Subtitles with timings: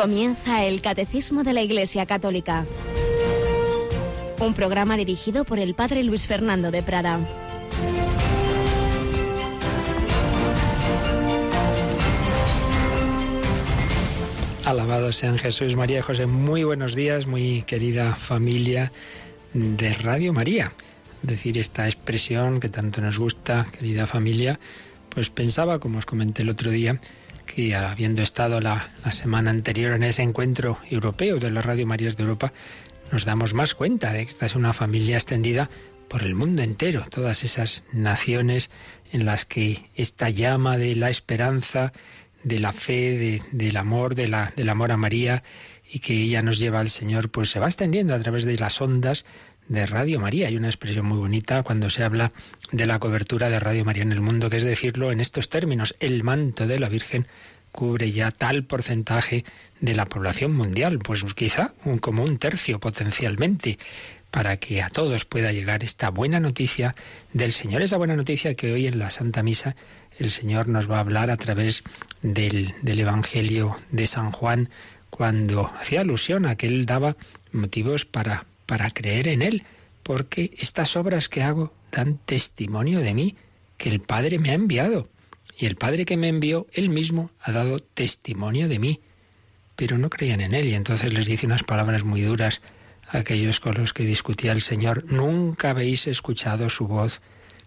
[0.00, 2.64] Comienza el Catecismo de la Iglesia Católica.
[4.40, 7.20] Un programa dirigido por el Padre Luis Fernando de Prada.
[14.64, 16.24] Alabado sean Jesús, María y José.
[16.24, 18.92] Muy buenos días, muy querida familia
[19.52, 20.72] de Radio María.
[21.20, 24.58] Decir esta expresión que tanto nos gusta, querida familia,
[25.10, 26.98] pues pensaba, como os comenté el otro día,
[27.50, 32.22] que habiendo estado la, semana anterior en ese encuentro europeo de las Radio Marías de
[32.22, 32.52] Europa,
[33.10, 35.68] nos damos más cuenta de que esta es una familia extendida
[36.08, 38.70] por el mundo entero, todas esas naciones
[39.12, 41.92] en las que esta llama de la esperanza,
[42.44, 45.42] de la fe, del amor, de la, del amor a María
[45.88, 48.80] y que ella nos lleva al Señor, pues se va extendiendo a través de las
[48.80, 49.24] ondas
[49.70, 50.48] de Radio María.
[50.48, 52.32] Hay una expresión muy bonita cuando se habla
[52.72, 55.94] de la cobertura de Radio María en el mundo, que es decirlo en estos términos,
[56.00, 57.26] el manto de la Virgen
[57.70, 59.44] cubre ya tal porcentaje
[59.80, 63.78] de la población mundial, pues quizá un, como un tercio potencialmente,
[64.32, 66.96] para que a todos pueda llegar esta buena noticia
[67.32, 69.76] del Señor, esa buena noticia que hoy en la Santa Misa
[70.18, 71.84] el Señor nos va a hablar a través
[72.22, 74.68] del, del Evangelio de San Juan,
[75.10, 77.16] cuando hacía alusión a que él daba
[77.52, 79.64] motivos para, para creer en Él,
[80.04, 83.34] porque estas obras que hago dan testimonio de mí,
[83.76, 85.10] que el Padre me ha enviado.
[85.58, 89.00] Y el Padre que me envió, Él mismo, ha dado testimonio de mí.
[89.74, 92.62] Pero no creían en Él y entonces les dice unas palabras muy duras
[93.08, 95.04] a aquellos con los que discutía el Señor.
[95.10, 97.22] Nunca habéis escuchado su voz,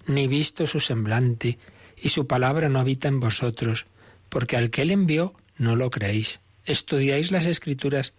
[0.07, 1.57] ni visto su semblante,
[1.97, 3.87] y su palabra no habita en vosotros,
[4.29, 6.39] porque al que Él envió no lo creéis.
[6.63, 8.13] Estudiáis las Escrituras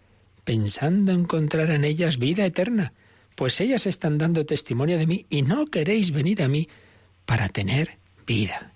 [0.45, 2.93] pensando encontrar en ellas vida eterna,
[3.35, 6.69] pues ellas están dando testimonio de mí y no queréis venir a mí
[7.27, 8.73] para tener vida.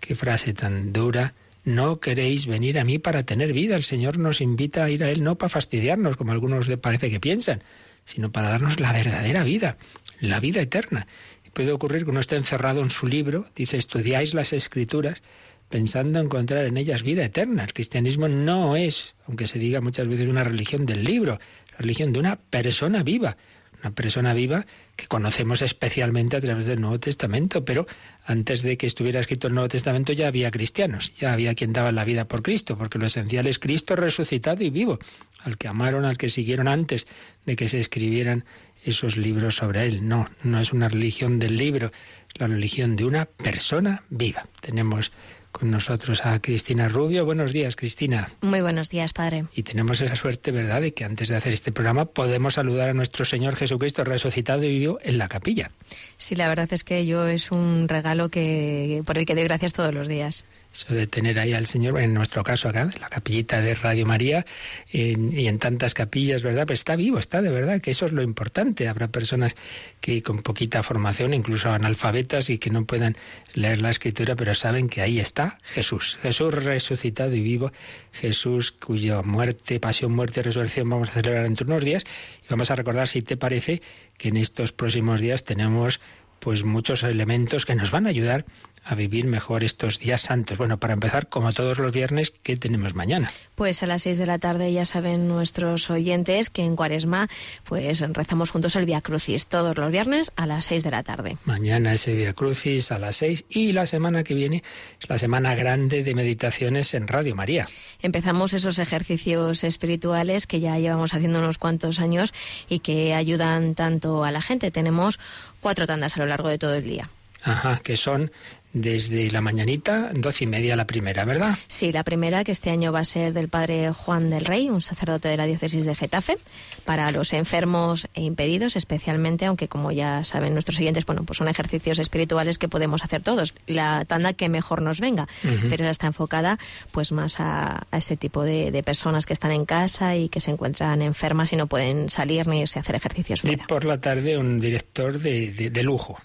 [0.00, 1.34] Qué frase tan dura.
[1.62, 3.76] No queréis venir a mí para tener vida.
[3.76, 7.20] El Señor nos invita a ir a Él no para fastidiarnos, como algunos parece que
[7.20, 7.62] piensan,
[8.06, 9.76] sino para darnos la verdadera vida,
[10.20, 11.06] la vida eterna.
[11.52, 15.22] puede ocurrir que uno esté encerrado en su libro, dice, estudiáis las escrituras,
[15.70, 17.64] pensando encontrar en ellas vida eterna.
[17.64, 21.38] El cristianismo no es, aunque se diga muchas veces, una religión del libro,
[21.72, 23.36] la religión de una persona viva,
[23.80, 24.66] una persona viva
[24.96, 27.86] que conocemos especialmente a través del Nuevo Testamento, pero
[28.26, 31.92] antes de que estuviera escrito el Nuevo Testamento ya había cristianos, ya había quien daba
[31.92, 34.98] la vida por Cristo, porque lo esencial es Cristo resucitado y vivo,
[35.44, 37.06] al que amaron, al que siguieron antes
[37.46, 38.44] de que se escribieran
[38.84, 40.06] esos libros sobre él.
[40.06, 41.92] No, no es una religión del libro,
[42.34, 44.46] la religión de una persona viva.
[44.60, 45.12] Tenemos
[45.52, 47.24] con nosotros a Cristina Rubio.
[47.24, 48.28] Buenos días, Cristina.
[48.40, 49.46] Muy buenos días, padre.
[49.54, 52.94] Y tenemos esa suerte, ¿verdad?, de que antes de hacer este programa podemos saludar a
[52.94, 55.70] nuestro Señor Jesucristo resucitado y vivo en la capilla.
[56.16, 59.72] Sí, la verdad es que yo es un regalo que por el que doy gracias
[59.72, 63.08] todos los días eso de tener ahí al Señor, en nuestro caso acá, en la
[63.08, 64.46] capillita de Radio María
[64.92, 66.66] y en tantas capillas, ¿verdad?
[66.66, 68.88] Pues está vivo, está de verdad, que eso es lo importante.
[68.88, 69.56] Habrá personas
[70.00, 73.16] que con poquita formación, incluso analfabetas y que no puedan
[73.54, 77.72] leer la escritura, pero saben que ahí está Jesús, Jesús resucitado y vivo,
[78.12, 82.04] Jesús cuya muerte, pasión, muerte y resurrección vamos a celebrar entre unos días
[82.42, 83.82] y vamos a recordar, si te parece,
[84.16, 86.00] que en estos próximos días tenemos
[86.40, 88.44] pues muchos elementos que nos van a ayudar
[88.84, 90.58] a vivir mejor estos días santos.
[90.58, 93.30] Bueno, para empezar, como todos los viernes, ¿qué tenemos mañana?
[93.54, 97.28] Pues a las seis de la tarde ya saben nuestros oyentes que en Cuaresma
[97.64, 101.36] pues rezamos juntos el Via Crucis todos los viernes a las seis de la tarde.
[101.44, 104.62] Mañana ese Via Crucis a las seis y la semana que viene
[104.98, 107.68] es la semana grande de meditaciones en Radio María.
[108.00, 112.32] Empezamos esos ejercicios espirituales que ya llevamos haciendo unos cuantos años
[112.68, 114.70] y que ayudan tanto a la gente.
[114.70, 115.20] Tenemos
[115.60, 117.08] cuatro tandas a lo largo de todo el día.
[117.42, 118.30] Ajá, que son
[118.72, 121.58] desde la mañanita, doce y media la primera, ¿verdad?
[121.68, 124.80] Sí, la primera que este año va a ser del padre Juan del Rey, un
[124.80, 126.36] sacerdote de la diócesis de Getafe,
[126.84, 131.48] para los enfermos e impedidos, especialmente, aunque como ya saben nuestros oyentes, bueno, pues son
[131.48, 135.28] ejercicios espirituales que podemos hacer todos, la tanda que mejor nos venga,
[135.68, 136.58] pero está enfocada
[136.92, 141.02] pues más a, ese tipo de, personas que están en casa y que se encuentran
[141.02, 143.62] enfermas y no pueden salir ni irse a hacer ejercicios fuera.
[143.62, 146.18] Y por la tarde un director de lujo.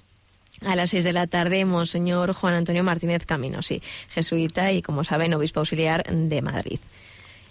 [0.61, 5.03] A las seis de la tarde, Monseñor Juan Antonio Martínez Camino, sí, jesuita y, como
[5.03, 6.79] saben, obispo auxiliar de Madrid.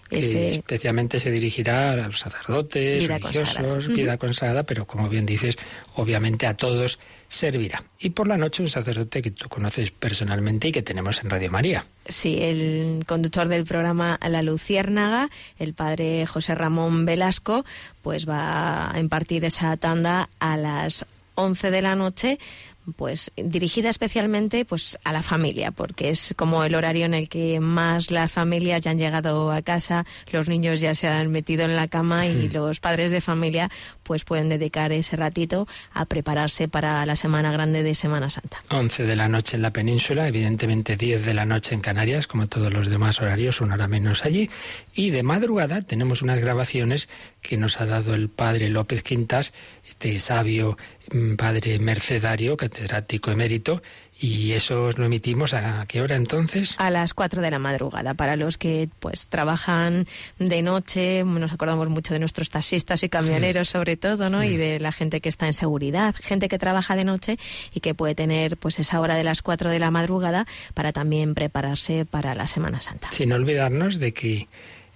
[0.08, 5.56] Que especialmente se dirigirá a los sacerdotes, religiosos, vida consagrada, pero como bien dices,
[5.96, 7.82] obviamente a todos servirá.
[7.98, 11.50] Y por la noche un sacerdote que tú conoces personalmente y que tenemos en Radio
[11.50, 11.84] María.
[12.06, 17.64] Sí, el conductor del programa La Luciérnaga, el padre José Ramón Velasco,
[18.02, 22.38] pues va a impartir esa tanda a las 11 de la noche
[22.96, 27.60] pues dirigida especialmente pues a la familia, porque es como el horario en el que
[27.60, 31.76] más las familias ya han llegado a casa, los niños ya se han metido en
[31.76, 33.70] la cama y los padres de familia
[34.02, 38.62] pues pueden dedicar ese ratito a prepararse para la semana grande de Semana Santa.
[38.70, 42.46] 11 de la noche en la península, evidentemente 10 de la noche en Canarias, como
[42.46, 44.50] todos los demás horarios, una hora menos allí,
[44.94, 47.08] y de madrugada tenemos unas grabaciones
[47.40, 49.52] que nos ha dado el padre López Quintas,
[49.86, 50.76] este sabio
[51.36, 53.82] padre mercedario, catedrático emérito,
[54.18, 56.76] y eso lo emitimos a qué hora entonces?
[56.78, 58.14] A las 4 de la madrugada.
[58.14, 60.06] Para los que pues trabajan
[60.38, 64.44] de noche, nos acordamos mucho de nuestros taxistas y camioneros sobre todo, ¿no?
[64.44, 67.38] Y de la gente que está en seguridad, gente que trabaja de noche
[67.72, 71.34] y que puede tener pues esa hora de las 4 de la madrugada para también
[71.34, 73.10] prepararse para la Semana Santa.
[73.10, 74.48] Sin olvidarnos de que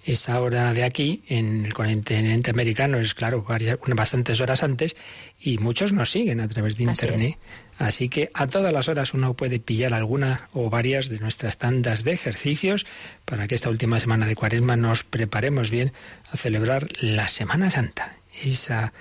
[0.05, 4.95] esa hora de aquí, en el continente americano, es claro, varias, bastantes horas antes,
[5.39, 7.37] y muchos nos siguen a través de Internet.
[7.77, 12.03] Así, que a todas las horas uno puede pillar alguna o varias de nuestras tandas
[12.03, 12.85] de ejercicios
[13.25, 15.93] para que esta última semana de Cuaresma nos preparemos bien
[16.31, 18.17] a celebrar la Semana Santa.
[18.43, 18.91] Esa,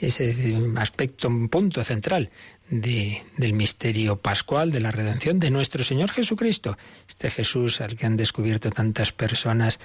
[0.00, 0.34] ese
[0.76, 2.30] aspecto, un punto central
[2.68, 6.76] de, del misterio pascual, de la redención de nuestro Señor Jesucristo.
[7.08, 9.78] Este Jesús al que han descubierto tantas personas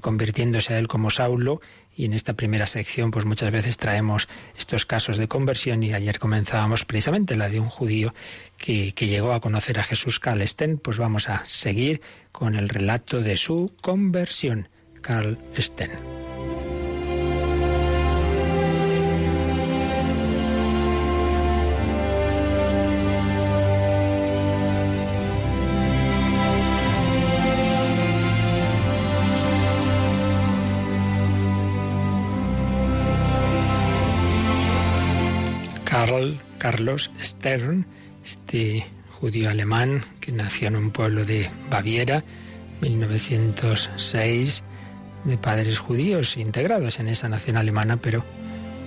[0.00, 1.60] convirtiéndose a él como Saulo.
[1.94, 5.82] Y en esta primera sección, pues muchas veces traemos estos casos de conversión.
[5.82, 8.14] Y ayer comenzábamos precisamente la de un judío
[8.56, 10.78] que, que llegó a conocer a Jesús Carl Sten.
[10.78, 12.00] Pues vamos a seguir
[12.32, 14.68] con el relato de su conversión.
[15.02, 15.90] Carl Sten.
[36.58, 37.86] Carlos Stern,
[38.22, 42.22] este judío alemán que nació en un pueblo de Baviera,
[42.82, 44.62] 1906,
[45.24, 48.22] de padres judíos integrados en esa nación alemana, pero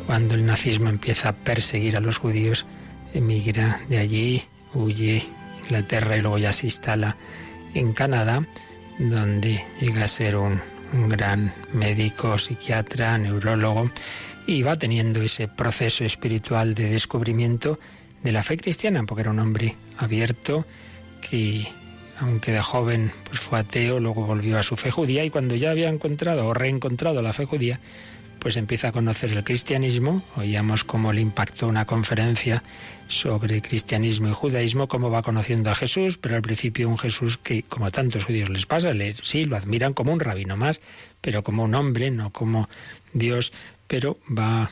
[0.06, 2.68] cuando el nazismo empieza a perseguir a los judíos,
[3.14, 4.44] emigra de allí,
[4.76, 7.18] huye a Inglaterra y luego ya se instala
[7.74, 8.46] en Canadá,
[9.00, 10.60] donde llega a ser un
[11.10, 13.90] gran médico, psiquiatra, neurólogo
[14.48, 17.80] y va teniendo ese proceso espiritual de descubrimiento
[18.24, 20.66] de la fe cristiana, porque era un hombre abierto
[21.22, 21.68] que,
[22.20, 25.72] aunque de joven pues fue ateo, luego volvió a su fe judía y cuando ya
[25.72, 27.80] había encontrado o reencontrado la fe judía,
[28.40, 30.22] pues empieza a conocer el cristianismo.
[30.36, 32.62] Oíamos cómo le impactó una conferencia
[33.08, 37.64] sobre cristianismo y judaísmo, cómo va conociendo a Jesús, pero al principio un Jesús que,
[37.64, 38.92] como a tantos judíos les pasa,
[39.24, 40.80] sí, lo admiran como un rabino más,
[41.22, 42.70] pero como un hombre, no como
[43.14, 43.52] Dios,
[43.88, 44.70] pero va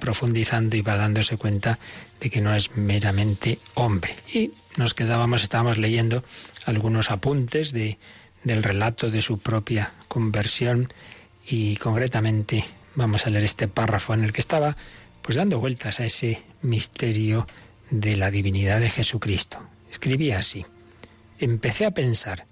[0.00, 1.78] profundizando y va dándose cuenta
[2.20, 4.14] de que no es meramente hombre.
[4.32, 6.24] Y nos quedábamos, estábamos leyendo
[6.64, 7.98] algunos apuntes de,
[8.42, 10.88] del relato de su propia conversión
[11.46, 12.64] y concretamente
[12.94, 14.76] vamos a leer este párrafo en el que estaba
[15.22, 17.46] pues dando vueltas a ese misterio
[17.90, 19.58] de la divinidad de Jesucristo.
[19.90, 20.64] Escribía así:
[21.38, 22.46] Empecé a pensar,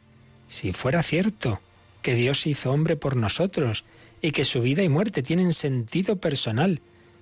[0.49, 1.61] si fuera cierto
[2.03, 3.85] que Dios hizo hombre por nosotros
[4.25, 6.81] y que su vida y muerte tienen sentido personal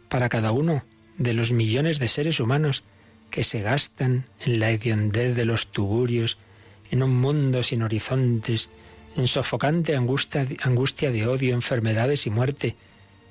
[0.08, 0.84] para cada uno
[1.18, 2.84] de los millones de seres humanos
[3.28, 6.38] que se gastan en la hediondez de los tuburios,
[6.92, 8.70] en un mundo sin horizontes,
[9.16, 12.76] en sofocante angustia, angustia de odio, enfermedades y muerte.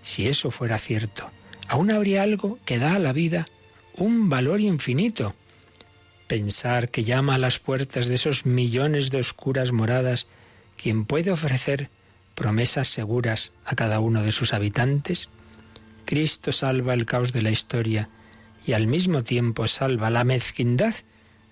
[0.01, 1.29] Si eso fuera cierto,
[1.69, 3.47] aún habría algo que da a la vida
[3.95, 5.33] un valor infinito.
[6.27, 10.27] Pensar que llama a las puertas de esos millones de oscuras moradas
[10.75, 11.89] quien puede ofrecer
[12.41, 15.29] promesas seguras a cada uno de sus habitantes?
[16.05, 18.09] Cristo salva el caos de la historia
[18.65, 20.95] y al mismo tiempo salva la mezquindad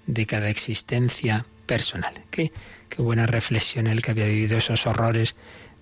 [0.07, 2.15] de cada existencia personal.
[2.31, 2.51] Qué,
[2.89, 5.35] qué buena reflexión el que había vivido esos horrores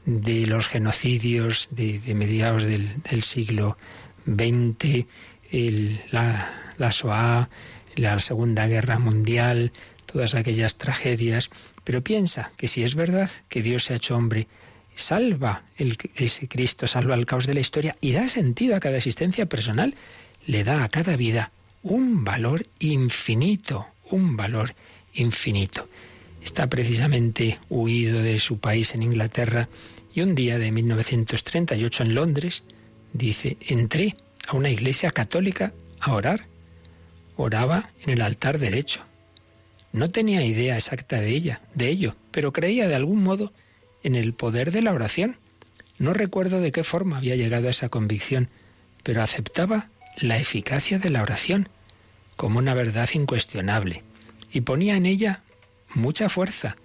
[0.06, 3.78] de los genocidios de, mediados del, siglo
[4.26, 5.06] XX,
[6.12, 7.48] la, la Shoah,
[7.96, 9.72] la Segunda Guerra Mundial,
[10.06, 11.50] todas aquellas tragedias.
[11.86, 14.50] Pero piensa que si es verdad que Dios se ha hecho hombre,
[14.98, 18.98] salva el, ese Cristo, salva el caos de la historia y da sentido a cada
[18.98, 19.96] existencia personal,
[20.46, 21.52] le da a cada vida
[21.84, 24.74] un valor infinito, un valor
[25.14, 25.88] infinito.
[26.44, 29.70] Está precisamente huido de su país en Inglaterra
[30.14, 32.64] y un día de 1938 en Londres
[33.14, 34.16] dice, entré
[34.48, 36.48] a una iglesia católica a orar.
[37.36, 39.02] Oraba en el altar derecho.
[39.94, 43.54] No tenía idea exacta de ella, de ello, pero creía de algún modo
[44.04, 45.38] en el poder de la oración.
[45.98, 48.50] No recuerdo de qué forma había llegado a esa convicción,
[49.04, 51.70] pero aceptaba la eficacia de la oración.
[52.36, 54.04] como una verdad incuestionable
[54.54, 55.42] y ponía en ella
[55.94, 56.78] mucha fuerza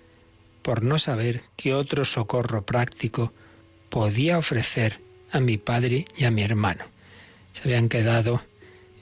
[0.63, 3.33] por no saber qué otro socorro práctico
[3.91, 5.01] podía ofrecer
[5.31, 6.85] a mi padre y a mi hermano.
[7.53, 8.43] Se habían quedado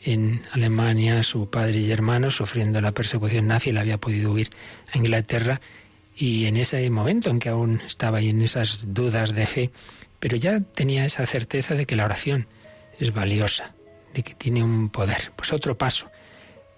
[0.04, 4.50] en Alemania su padre y hermano sufriendo la persecución nazi, él había podido huir
[4.92, 5.60] a Inglaterra
[6.16, 9.70] y en ese momento en que aún estaba ahí en esas dudas de fe,
[10.18, 12.46] pero ya tenía esa certeza de que la oración
[12.98, 13.74] es valiosa,
[14.14, 15.32] de que tiene un poder.
[15.36, 16.10] Pues otro paso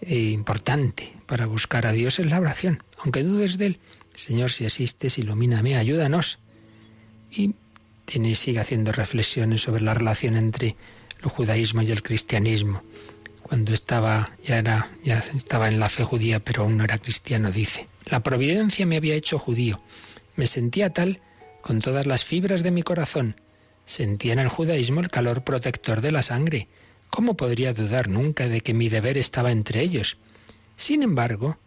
[0.00, 2.82] eh, importante para buscar a Dios es la oración.
[2.98, 3.80] Aunque dudes de Él,
[4.14, 6.38] Señor, si existes, ilumíname, ayúdanos.
[7.30, 7.54] Y
[8.04, 10.76] tiene, sigue haciendo reflexiones sobre la relación entre
[11.22, 12.82] el judaísmo y el cristianismo.
[13.42, 17.50] Cuando estaba, ya era, ya estaba en la fe judía, pero aún no era cristiano,
[17.50, 17.88] dice.
[18.06, 19.80] La providencia me había hecho judío.
[20.36, 21.20] Me sentía tal
[21.60, 23.36] con todas las fibras de mi corazón.
[23.84, 26.68] Sentía en el judaísmo el calor protector de la sangre.
[27.10, 30.16] ¿Cómo podría dudar nunca de que mi deber estaba entre ellos?
[30.76, 31.58] Sin embargo,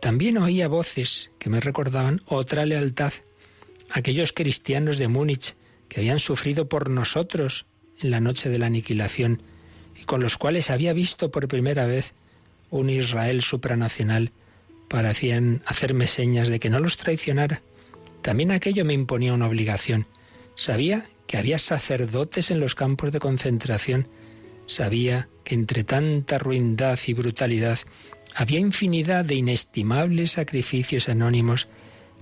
[0.00, 3.12] también oía voces que me recordaban otra lealtad.
[3.90, 5.56] Aquellos cristianos de Múnich
[5.88, 7.66] que habían sufrido por nosotros
[8.00, 9.42] en la noche de la aniquilación
[10.00, 12.14] y con los cuales había visto por primera vez
[12.70, 14.32] un Israel supranacional,
[14.88, 17.62] parecían hacerme señas de que no los traicionara.
[18.22, 20.06] También aquello me imponía una obligación.
[20.54, 24.08] Sabía que había sacerdotes en los campos de concentración.
[24.66, 27.78] Sabía que entre tanta ruindad y brutalidad
[28.34, 31.68] había infinidad de inestimables sacrificios anónimos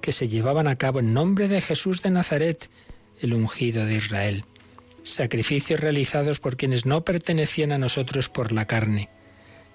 [0.01, 2.69] que se llevaban a cabo en nombre de Jesús de Nazaret,
[3.21, 4.45] el ungido de Israel
[5.03, 9.09] sacrificios realizados por quienes no pertenecían a nosotros por la carne.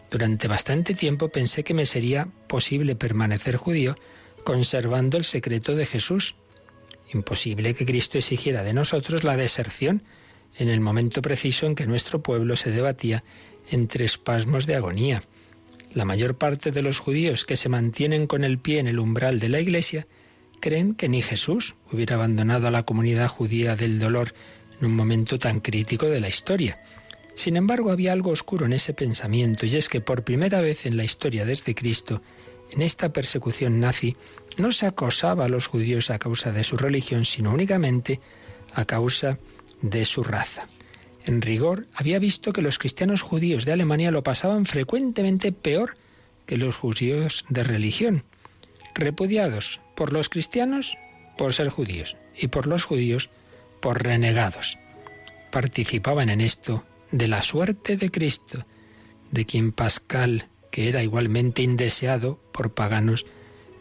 [0.10, 3.98] Durante bastante tiempo pensé que me sería posible permanecer judío
[4.44, 6.36] conservando el secreto de Jesús.
[7.14, 10.04] Imposible que Cristo exigiera de nosotros la deserción
[10.58, 13.24] en el momento preciso en que nuestro pueblo se debatía
[13.70, 15.24] entre espasmos de agonía.
[15.94, 19.40] La mayor parte de los judíos que se mantienen con el pie en el umbral
[19.40, 20.08] de la Iglesia
[20.60, 24.34] creen que ni Jesús hubiera abandonado a la comunidad judía del dolor
[24.80, 26.80] en un momento tan crítico de la historia.
[27.38, 30.98] Sin embargo, había algo oscuro en ese pensamiento, y es que por primera vez en
[30.98, 32.24] la historia desde Cristo,
[32.72, 34.18] en esta persecución nazi,
[34.58, 38.20] no se acosaba a los judíos a causa de su religión, sino únicamente
[38.74, 39.38] a causa
[39.84, 40.66] de su raza.
[41.28, 45.96] En rigor, había visto que los cristianos judíos de Alemania lo pasaban frecuentemente peor
[46.48, 48.24] que los judíos de religión,
[48.96, 50.98] repudiados por los cristianos
[51.38, 53.30] por ser judíos y por los judíos
[53.80, 54.80] por renegados.
[55.52, 58.66] Participaban en esto de la suerte de Cristo,
[59.32, 63.26] de quien Pascal, que era igualmente indeseado por paganos,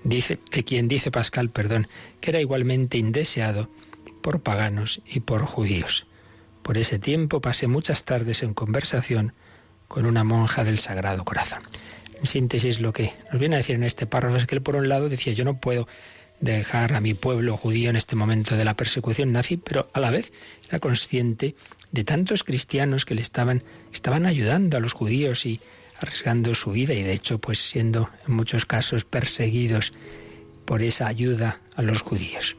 [0.04, 1.88] dice, de quien dice Pascal, perdón,
[2.21, 3.68] que era igualmente indeseado
[4.23, 6.06] por paganos y por judíos.
[6.62, 9.35] Por ese tiempo pasé muchas tardes en conversación
[9.88, 11.62] con una monja del Sagrado Corazón.
[12.18, 14.76] En síntesis, lo que nos viene a decir en este párrafo es que él, por
[14.76, 15.87] un lado, decía, yo no puedo
[16.40, 20.11] dejar a mi pueblo judío en este momento de la persecución nazi, pero a la
[20.11, 20.33] vez
[20.68, 21.54] era consciente
[21.93, 23.62] de tantos cristianos que le estaban,
[23.93, 25.61] estaban ayudando a los judíos y
[26.00, 29.93] arriesgando su vida y de hecho pues siendo en muchos casos perseguidos
[30.64, 32.57] por esa ayuda a los judíos.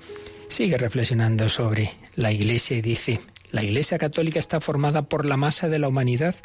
[0.48, 3.20] Sigue reflexionando sobre la Iglesia y dice,
[3.52, 6.36] la Iglesia católica está formada por la masa de la humanidad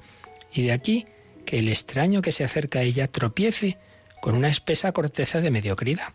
[0.52, 1.06] y de aquí
[1.46, 3.78] que el extraño que se acerca a ella tropiece
[4.20, 6.12] con una espesa corteza de mediocridad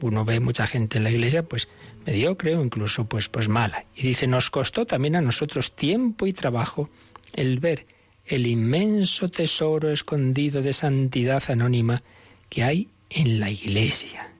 [0.00, 1.68] uno ve mucha gente en la iglesia, pues
[2.06, 3.84] mediocre o incluso pues, pues mala.
[3.94, 6.90] Y dice, nos costó también a nosotros tiempo y trabajo
[7.32, 7.86] el ver
[8.26, 12.02] el inmenso tesoro escondido de santidad anónima
[12.48, 14.30] que hay en la iglesia.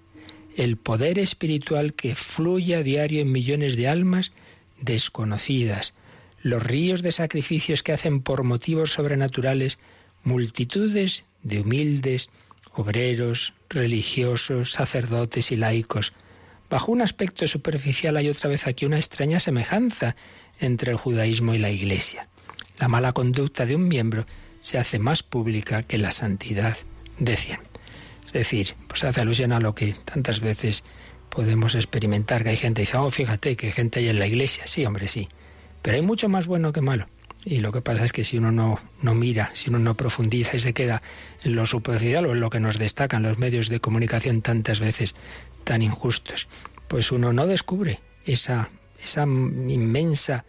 [0.57, 4.33] El poder espiritual que fluye a diario en millones de almas
[4.81, 5.95] desconocidas.
[6.43, 9.79] Los ríos de sacrificios que hacen por motivos sobrenaturales
[10.23, 12.31] multitudes de humildes
[12.75, 16.13] obreros, religiosos, sacerdotes y laicos.
[16.69, 20.17] Bajo un aspecto superficial hay otra vez aquí una extraña semejanza
[20.61, 22.29] entre el judaísmo y la Iglesia.
[22.79, 24.27] La mala conducta de un miembro
[24.61, 26.77] se hace más pública que la santidad
[27.19, 27.61] de cien.
[28.27, 30.83] Es decir, pues hace alusión a lo que tantas veces
[31.29, 34.27] podemos experimentar, que hay gente que dice, oh, fíjate que hay gente hay en la
[34.27, 34.67] iglesia.
[34.67, 35.29] Sí, hombre, sí.
[35.83, 37.07] Pero hay mucho más bueno que malo.
[37.45, 40.57] Y lo que pasa es que si uno no, no mira, si uno no profundiza
[40.57, 41.03] y se queda
[41.43, 45.15] en lo superficial o en lo que nos destacan los medios de comunicación tantas veces
[45.65, 46.49] tan injustos,
[46.89, 48.69] pues uno no descubre esa,
[49.03, 50.45] esa inmensa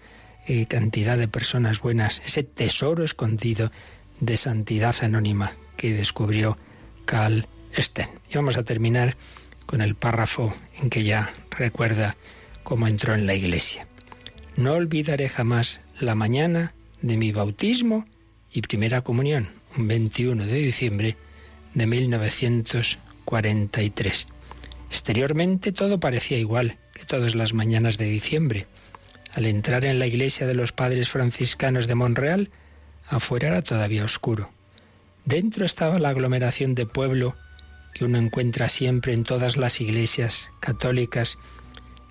[0.47, 3.71] eh, cantidad de personas buenas, ese tesoro escondido
[4.19, 6.57] de santidad anónima que descubrió
[7.05, 8.07] Carl Sten.
[8.29, 9.17] Y vamos a terminar
[9.65, 12.15] con el párrafo en que ya recuerda
[12.63, 13.87] cómo entró en la iglesia.
[14.55, 16.73] No olvidaré jamás la mañana
[17.05, 18.05] de mi bautismo
[18.51, 19.47] y primera comunión,
[19.77, 21.15] un 21 de diciembre
[21.75, 24.27] de 1943.
[24.89, 28.65] Exteriormente todo parecía igual que todas las mañanas de diciembre.
[29.35, 32.49] Al entrar en la iglesia de los padres franciscanos de Monreal,
[33.07, 34.49] afuera era todavía oscuro.
[35.25, 37.35] Dentro estaba la aglomeración de pueblo
[37.93, 41.37] que uno encuentra siempre en todas las iglesias católicas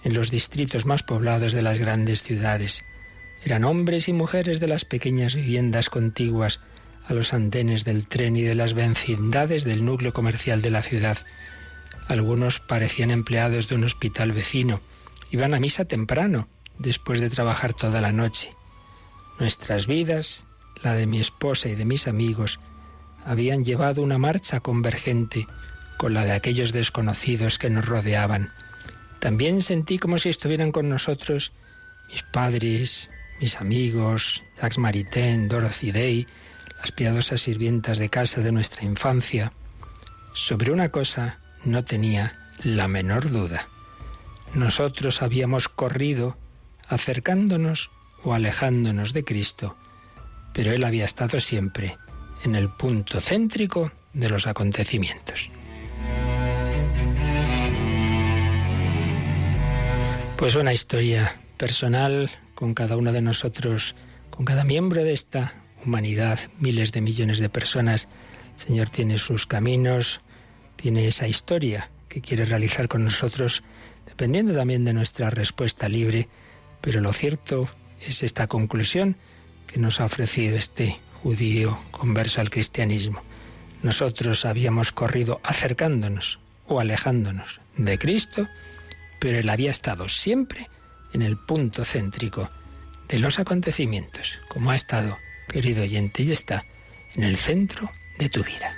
[0.05, 2.85] en los distritos más poblados de las grandes ciudades.
[3.45, 6.61] Eran hombres y mujeres de las pequeñas viviendas contiguas
[7.07, 11.19] a los andenes del tren y de las vecindades del núcleo comercial de la ciudad.
[12.09, 14.81] Algunos parecían empleados de un hospital vecino.
[15.31, 16.49] Iban a misa temprano,
[16.79, 18.51] después de trabajar toda la noche.
[19.39, 20.45] Nuestras vidas,
[20.83, 22.61] la de mi esposa y de mis amigos,
[23.27, 25.47] habían llevado una marcha convergente
[25.99, 28.53] con la de aquellos desconocidos que nos rodeaban.
[29.19, 31.53] También sentí como si estuvieran con nosotros
[32.09, 33.11] mis padres,
[33.45, 36.27] mis amigos, Jacques Maritain, Dorothy Day,
[36.81, 39.53] las piadosas sirvientas de casa de nuestra infancia.
[40.33, 43.69] Sobre una cosa no tenía la menor duda.
[44.55, 46.39] Nosotros habíamos corrido
[46.89, 47.91] acercándonos
[48.23, 49.77] o alejándonos de Cristo,
[50.55, 51.99] pero Él había estado siempre
[52.45, 55.51] en el punto céntrico de los acontecimientos.
[60.39, 63.95] Pues una historia personal con cada uno de nosotros,
[64.31, 68.09] con cada miembro de esta humanidad, miles de millones de personas.
[68.55, 70.21] El Señor tiene sus caminos,
[70.77, 73.63] tiene esa historia que quiere realizar con nosotros,
[74.07, 76.29] dependiendo también de nuestra respuesta libre.
[76.81, 77.69] Pero lo cierto
[78.01, 79.17] es esta conclusión
[79.67, 83.23] que nos ha ofrecido este judío converso al cristianismo.
[83.83, 88.47] Nosotros habíamos corrido acercándonos o alejándonos de Cristo,
[89.19, 90.69] pero Él había estado siempre
[91.15, 92.51] en el punto céntrico
[93.09, 95.17] de los acontecimientos, como ha estado,
[95.49, 96.65] querido oyente, y está
[97.15, 98.75] en el centro de tu vida.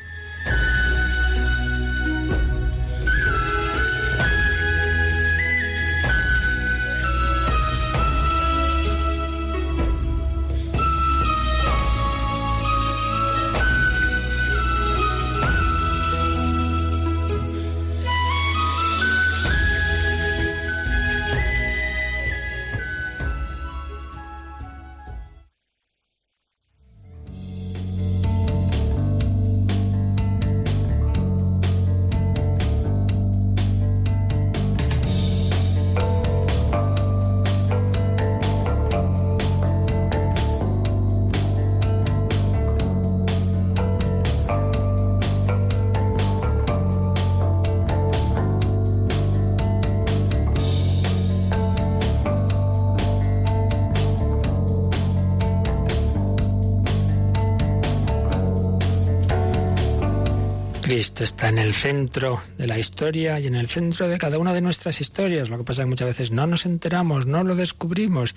[61.07, 64.53] Cristo está en el centro de la historia y en el centro de cada una
[64.53, 65.49] de nuestras historias.
[65.49, 68.35] Lo que pasa es que muchas veces no nos enteramos, no lo descubrimos.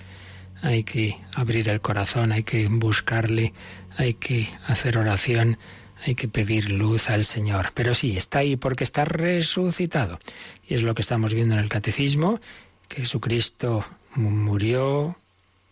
[0.62, 3.52] Hay que abrir el corazón, hay que buscarle,
[3.96, 5.58] hay que hacer oración,
[6.06, 7.72] hay que pedir luz al Señor.
[7.74, 10.20] Pero sí, está ahí porque está resucitado.
[10.64, 12.40] Y es lo que estamos viendo en el Catecismo,
[12.86, 15.18] que Jesucristo murió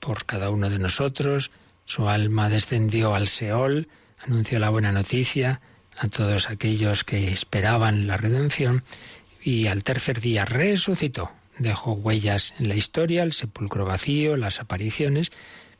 [0.00, 1.52] por cada uno de nosotros,
[1.84, 3.86] su alma descendió al Seol,
[4.26, 5.60] anunció la buena noticia,
[5.98, 8.84] a todos aquellos que esperaban la redención
[9.42, 11.32] y al tercer día resucitó.
[11.58, 15.32] Dejó huellas en la historia, el sepulcro vacío, las apariciones,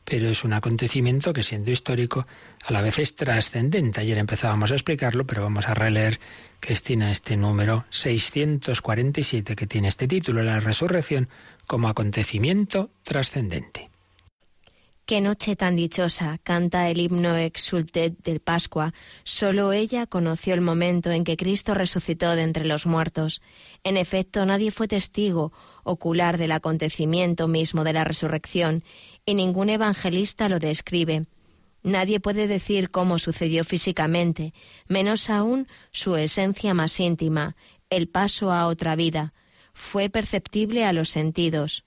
[0.03, 2.25] pero es un acontecimiento que siendo histórico
[2.65, 4.01] a la vez es trascendente.
[4.01, 6.19] Ayer empezábamos a explicarlo, pero vamos a releer
[6.59, 11.29] Cristina este número 647 que tiene este título, la resurrección
[11.67, 13.89] como acontecimiento trascendente.
[15.09, 18.93] Qué noche tan dichosa, canta el himno exultet del Pascua.
[19.23, 23.41] Solo ella conoció el momento en que Cristo resucitó de entre los muertos.
[23.83, 25.51] En efecto, nadie fue testigo
[25.83, 28.83] ocular del acontecimiento mismo de la resurrección,
[29.25, 31.25] y ningún evangelista lo describe.
[31.81, 34.53] Nadie puede decir cómo sucedió físicamente,
[34.87, 37.55] menos aún su esencia más íntima,
[37.89, 39.33] el paso a otra vida.
[39.73, 41.83] Fue perceptible a los sentidos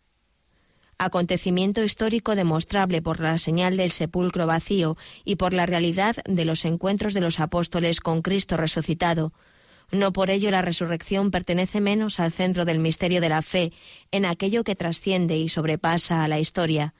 [0.99, 6.65] acontecimiento histórico demostrable por la señal del sepulcro vacío y por la realidad de los
[6.65, 9.33] encuentros de los apóstoles con Cristo resucitado.
[9.91, 13.73] No por ello la resurrección pertenece menos al centro del misterio de la fe,
[14.11, 16.95] en aquello que trasciende y sobrepasa a la historia.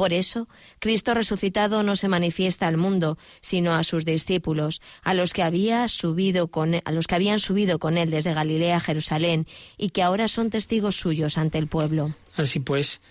[0.00, 0.48] Por eso,
[0.78, 5.86] Cristo resucitado no se manifiesta al mundo, sino a sus discípulos, a los que había
[5.88, 10.02] subido con a los que habían subido con él desde Galilea a Jerusalén y que
[10.02, 12.14] ahora son testigos suyos ante el pueblo.
[12.36, 13.02] Así pues,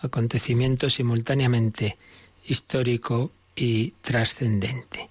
[0.00, 1.96] acontecimiento simultáneamente
[2.44, 5.10] histórico y trascendente.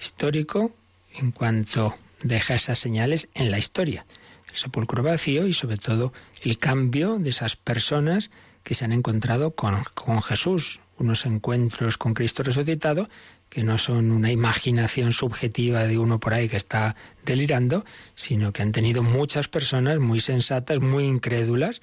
[0.00, 0.72] histórico
[1.16, 4.06] en cuanto deja esas señales en la historia.
[4.50, 8.30] El sepulcro vacío y sobre todo el cambio de esas personas
[8.62, 13.08] que se han encontrado con, con Jesús, unos encuentros con Cristo resucitado
[13.48, 18.62] que no son una imaginación subjetiva de uno por ahí que está delirando, sino que
[18.62, 21.80] han tenido muchas personas muy sensatas, muy incrédulas,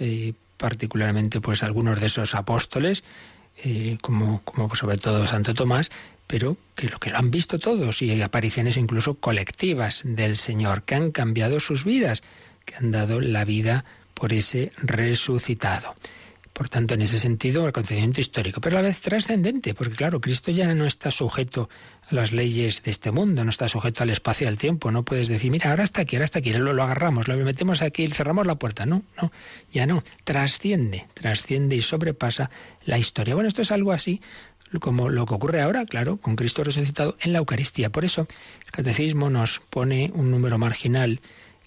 [0.00, 3.04] eh, particularmente pues algunos de esos apóstoles,
[3.64, 5.90] eh, como, como sobre todo Santo Tomás,
[6.26, 10.82] pero que lo que lo han visto todos y hay apariciones incluso colectivas del Señor
[10.82, 12.22] que han cambiado sus vidas,
[12.64, 15.94] que han dado la vida por ese resucitado.
[16.52, 20.20] Por tanto, en ese sentido, el acontecimiento histórico, pero a la vez trascendente, porque claro,
[20.20, 21.68] Cristo ya no está sujeto
[22.10, 24.90] las leyes de este mundo, no está sujeto al espacio y al tiempo.
[24.90, 27.82] No puedes decir, mira, ahora está aquí, ahora está aquí, lo, lo agarramos, lo metemos
[27.82, 28.86] aquí y cerramos la puerta.
[28.86, 29.32] No, no,
[29.72, 30.02] ya no.
[30.24, 32.50] Trasciende, trasciende y sobrepasa
[32.84, 33.34] la historia.
[33.34, 34.20] Bueno, esto es algo así
[34.80, 37.90] como lo que ocurre ahora, claro, con Cristo resucitado en la Eucaristía.
[37.90, 38.26] Por eso
[38.66, 41.20] el Catecismo nos pone un número marginal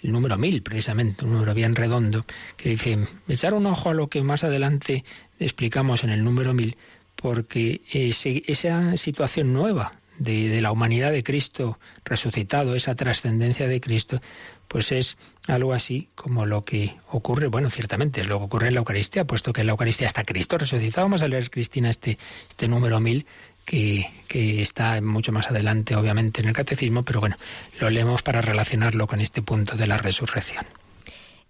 [0.04, 4.10] el número mil, precisamente, un número bien redondo, que dice, echar un ojo a lo
[4.10, 5.04] que más adelante
[5.40, 6.78] explicamos en el número mil,
[7.16, 14.22] porque esa situación nueva de, la humanidad de Cristo resucitado, esa trascendencia de Cristo,
[14.68, 18.74] pues es algo así como lo que ocurre, bueno, ciertamente es lo que ocurre en
[18.74, 21.06] la Eucaristía, puesto que en la Eucaristía está Cristo resucitado.
[21.06, 22.18] Vamos a leer, Cristina, este,
[22.50, 23.26] este número mil
[23.68, 27.36] que, está mucho más adelante, obviamente, en el catecismo, pero bueno,
[27.80, 30.66] lo leemos para relacionarlo con este punto de la resurrección.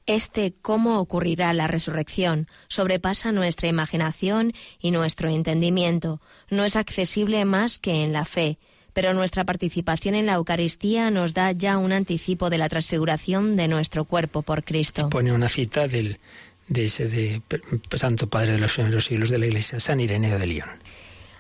[0.08, 6.22] Este cómo ocurrirá la resurrección sobrepasa nuestra imaginación y nuestro entendimiento.
[6.50, 8.58] No es accesible más que en la fe,
[8.94, 13.68] pero nuestra participación en la Eucaristía nos da ya un anticipo de la transfiguración de
[13.68, 15.10] nuestro cuerpo por Cristo.
[15.10, 16.20] Pone una cita del,
[16.68, 17.42] de ese de
[17.94, 20.70] Santo Padre de los primeros siglos de la Iglesia, San Ireneo de León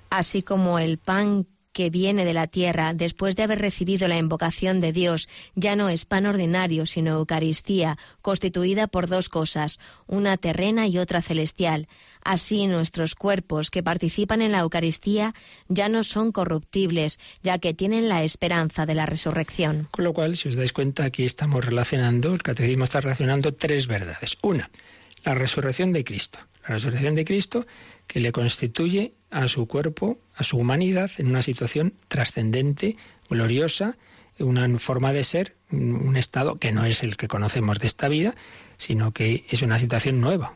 [0.09, 1.47] así como el pan
[1.77, 5.89] que viene de la tierra después de haber recibido la invocación de Dios ya no
[5.89, 11.87] es pan ordinario, sino Eucaristía, constituida por dos cosas, una terrena y otra celestial.
[12.23, 15.35] Así nuestros cuerpos que participan en la Eucaristía
[15.67, 19.87] ya no son corruptibles, ya que tienen la esperanza de la resurrección.
[19.91, 23.85] Con lo cual, si os dais cuenta, aquí estamos relacionando, el catecismo está relacionando tres
[23.85, 24.35] verdades.
[24.41, 24.71] Una,
[25.23, 26.39] la resurrección de Cristo.
[26.63, 27.67] La resurrección de Cristo
[28.07, 32.97] que le constituye a su cuerpo, a su humanidad, en una situación trascendente,
[33.29, 33.97] gloriosa,
[34.39, 38.35] una forma de ser, un, estado que no es el que conocemos de esta vida,
[38.77, 40.55] sino que es una situación nueva,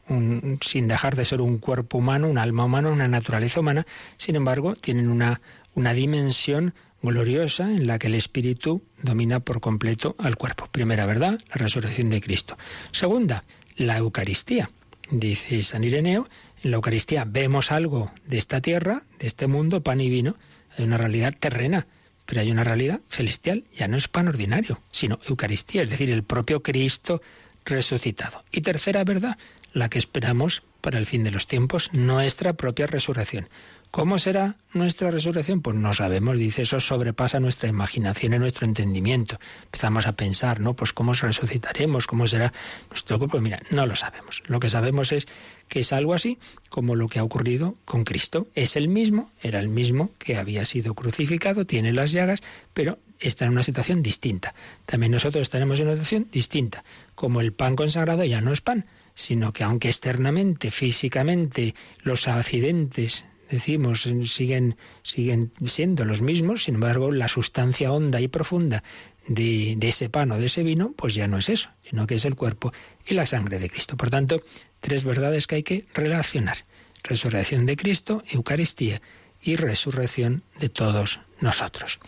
[0.62, 3.86] sin dejar de ser un cuerpo humano, un alma humana, una naturaleza humana,
[4.18, 5.42] sin embargo, tienen una,
[5.74, 10.68] una dimensión gloriosa en la que el espíritu domina por completo al cuerpo.
[10.72, 12.58] Primera verdad, la resurrección de Cristo.
[12.92, 13.44] Segunda,
[13.76, 14.70] la Eucaristía.
[15.10, 16.30] Dice San Ireneo,
[16.64, 20.36] en la Eucaristía vemos algo de esta tierra, de este mundo, pan y vino.
[20.78, 21.88] Hay una realidad terrena,
[22.26, 23.64] pero hay una realidad celestial.
[23.74, 27.22] Ya no es pan ordinario, sino Eucaristía, es decir, el propio Cristo
[27.66, 28.44] resucitado.
[28.52, 29.38] Y tercera verdad,
[29.74, 33.48] la que esperamos para el fin de los tiempos, nuestra propia resurrección.
[33.92, 35.62] ¿Cómo será nuestra resurrección?
[35.62, 39.38] Pues no sabemos, dice, eso sobrepasa nuestra imaginación y nuestro entendimiento.
[39.66, 40.76] Empezamos a pensar, ¿no?
[40.76, 42.54] Pues cómo resucitaremos, cómo será
[42.90, 43.42] nuestro cuerpo.
[43.42, 44.44] Mira, no lo sabemos.
[44.48, 45.28] Lo que sabemos es
[45.72, 48.50] que es algo así como lo que ha ocurrido con Cristo.
[48.56, 52.42] Es el mismo, era el mismo que había sido crucificado, tiene las llagas,
[52.74, 54.54] pero está en una situación distinta.
[54.86, 56.84] También nosotros en una situación distinta.
[57.16, 63.24] Como el pan consagrado ya no es pan, sino que aunque externamente, físicamente, los accidentes
[63.50, 68.84] decimos, siguen, siguen siendo los mismos, sin embargo, la sustancia honda y profunda
[69.28, 72.26] de, ese pan o de ese vino, pues ya no es eso, sino que es
[72.26, 72.74] el cuerpo
[73.08, 73.98] y la sangre de Cristo.
[73.98, 74.42] Por tanto,
[74.80, 76.66] tres verdades que hay que relacionar.
[77.04, 79.02] Resurrección de Cristo, Eucaristía
[79.42, 82.00] y resurrección de todos nosotros.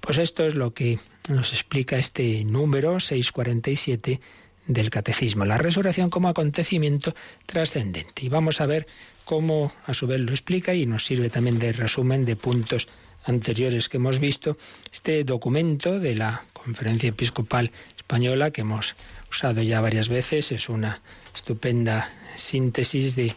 [0.00, 4.20] Pues esto es lo que nos explica este número 647
[4.66, 7.14] del Catecismo, la resurrección como acontecimiento
[7.46, 8.24] trascendente.
[8.24, 8.86] Y vamos a ver
[9.24, 12.88] cómo a su vez lo explica y nos sirve también de resumen de puntos
[13.24, 14.56] anteriores que hemos visto,
[14.92, 18.96] este documento de la Conferencia Episcopal Española que hemos
[19.30, 21.00] usado ya varias veces es una
[21.34, 23.34] estupenda síntesis de,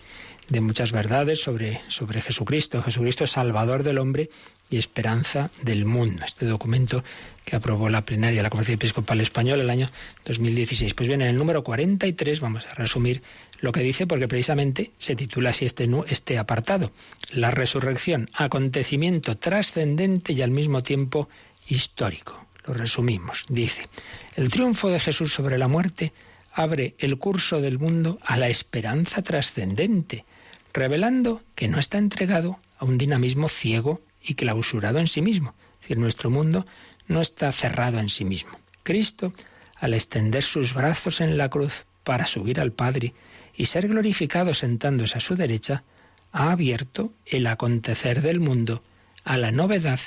[0.50, 2.82] de muchas verdades sobre, sobre Jesucristo.
[2.82, 4.30] Jesucristo es Salvador del hombre
[4.69, 6.26] y esperanza del mundo.
[6.26, 7.04] Este documento
[7.46, 9.89] que aprobó la plenaria de la Conferencia Episcopal Española el año
[10.26, 10.93] 2016.
[10.93, 13.22] Pues bien, en el número 43 vamos a resumir
[13.63, 16.91] lo que dice porque precisamente se titula así este, este apartado.
[17.32, 21.30] La resurrección, acontecimiento trascendente y al mismo tiempo
[21.69, 22.45] histórico.
[22.65, 23.45] Lo resumimos.
[23.47, 23.88] Dice,
[24.36, 26.12] el triunfo de Jesús sobre la muerte
[26.52, 30.26] abre el curso del mundo a la esperanza trascendente,
[30.73, 35.84] revelando que no está entregado a un dinamismo ciego y clausurado en sí mismo, Es
[35.84, 36.65] decir, nuestro mundo
[37.08, 38.60] no está cerrado en sí mismo.
[38.84, 39.34] Cristo,
[39.78, 43.13] al extender sus brazos en la cruz para subir al Padre
[43.56, 45.84] y ser glorificado sentándose a su derecha,
[46.32, 48.84] ha abierto el acontecer del mundo
[49.24, 50.00] a la novedad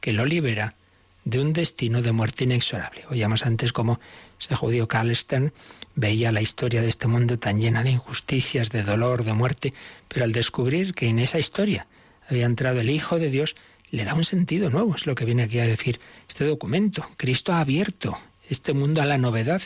[0.00, 0.76] que lo libera
[1.24, 3.04] de un destino de muerte inexorable.
[3.10, 4.00] Oíamos antes cómo
[4.40, 5.52] ese judío Carl Stern
[5.94, 9.74] veía la historia de este mundo tan llena de injusticias, de dolor, de muerte,
[10.08, 11.86] pero al descubrir que en esa historia
[12.28, 13.56] había entrado el Hijo de Dios,
[13.90, 17.06] le da un sentido nuevo, es lo que viene aquí a decir este documento.
[17.16, 19.62] Cristo ha abierto este mundo a la novedad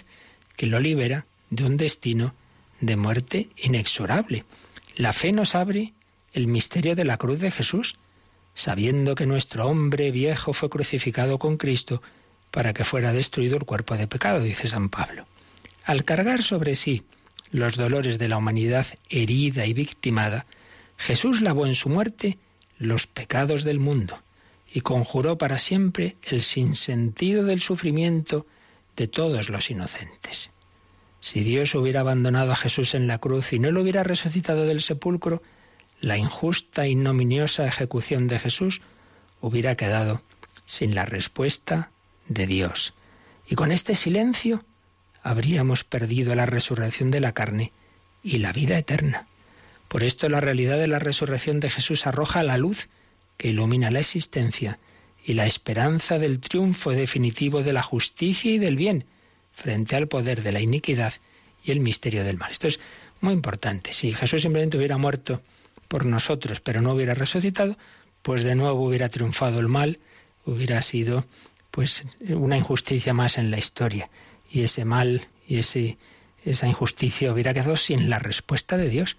[0.57, 2.35] que lo libera de un destino
[2.81, 4.45] de muerte inexorable.
[4.97, 5.95] La fe nos abre
[6.33, 7.99] el misterio de la cruz de Jesús,
[8.55, 12.03] sabiendo que nuestro hombre viejo fue crucificado con Cristo
[12.51, 15.27] para que fuera destruido el cuerpo de pecado, dice San Pablo.
[15.85, 17.05] Al cargar sobre sí
[17.51, 20.47] los dolores de la humanidad herida y victimada,
[20.97, 22.39] Jesús lavó en su muerte
[22.79, 24.21] los pecados del mundo
[24.73, 28.47] y conjuró para siempre el sinsentido del sufrimiento
[28.97, 30.51] de todos los inocentes.
[31.21, 34.83] Si Dios hubiera abandonado a Jesús en la cruz y no lo hubiera resucitado del
[34.83, 35.43] sepulcro,
[36.01, 38.83] la injusta e ignominiosa ejecución de Jesús
[39.41, 40.23] hubiera quedado
[40.65, 41.91] sin la respuesta
[42.29, 42.95] de Dios.
[43.47, 44.65] Y con este silencio
[45.23, 47.73] habríamos perdido la resurrección de la carne
[48.23, 49.27] y la vida eterna.
[49.89, 52.89] Por esto la realidad de la resurrección de Jesús arroja la luz
[53.37, 54.79] que ilumina la existencia
[55.25, 59.07] y la esperanza del triunfo definitivo de la justicia y del bien
[59.59, 61.15] frente al poder de la iniquidad
[61.65, 62.53] y el misterio del mal.
[62.53, 62.79] Esto es
[63.21, 63.93] muy importante.
[63.93, 65.43] Si Jesús simplemente hubiera muerto
[65.89, 67.77] por nosotros, pero no hubiera resucitado,
[68.23, 69.99] pues de nuevo hubiera triunfado el mal,
[70.47, 71.25] hubiera sido
[71.73, 74.09] pues una injusticia más en la historia
[74.49, 75.99] y ese mal y ese
[76.45, 79.17] esa injusticia hubiera quedado sin la respuesta de Dios.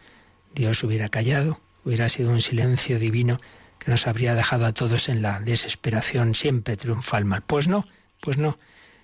[0.56, 3.42] Dios hubiera callado, hubiera sido un silencio divino
[3.78, 7.44] que nos habría dejado a todos en la desesperación, siempre triunfa el mal.
[7.46, 7.86] Pues no,
[8.22, 8.58] pues no.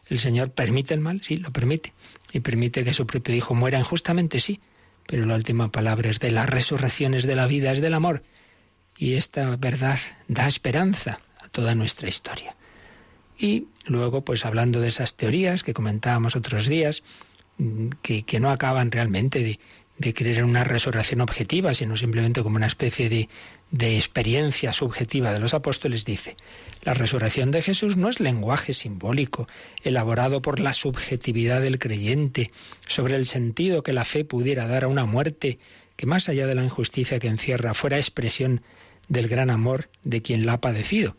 [0.07, 1.21] ¿El Señor permite el mal?
[1.21, 1.93] Sí, lo permite.
[2.31, 4.59] Y permite que su propio Hijo muera injustamente, sí.
[5.07, 8.23] Pero la última palabra es de las resurrecciones de la vida, es del amor.
[8.97, 12.55] Y esta verdad da esperanza a toda nuestra historia.
[13.37, 17.03] Y luego, pues hablando de esas teorías que comentábamos otros días,
[17.57, 19.59] mm, que, que no acaban realmente de,
[19.97, 23.29] de creer en una resurrección objetiva, sino simplemente como una especie de,
[23.71, 26.35] de experiencia subjetiva de los apóstoles, dice,
[26.83, 29.47] la resurrección de Jesús no es lenguaje simbólico,
[29.83, 32.51] elaborado por la subjetividad del creyente,
[32.87, 35.59] sobre el sentido que la fe pudiera dar a una muerte
[35.95, 38.61] que más allá de la injusticia que encierra fuera expresión
[39.07, 41.15] del gran amor de quien la ha padecido.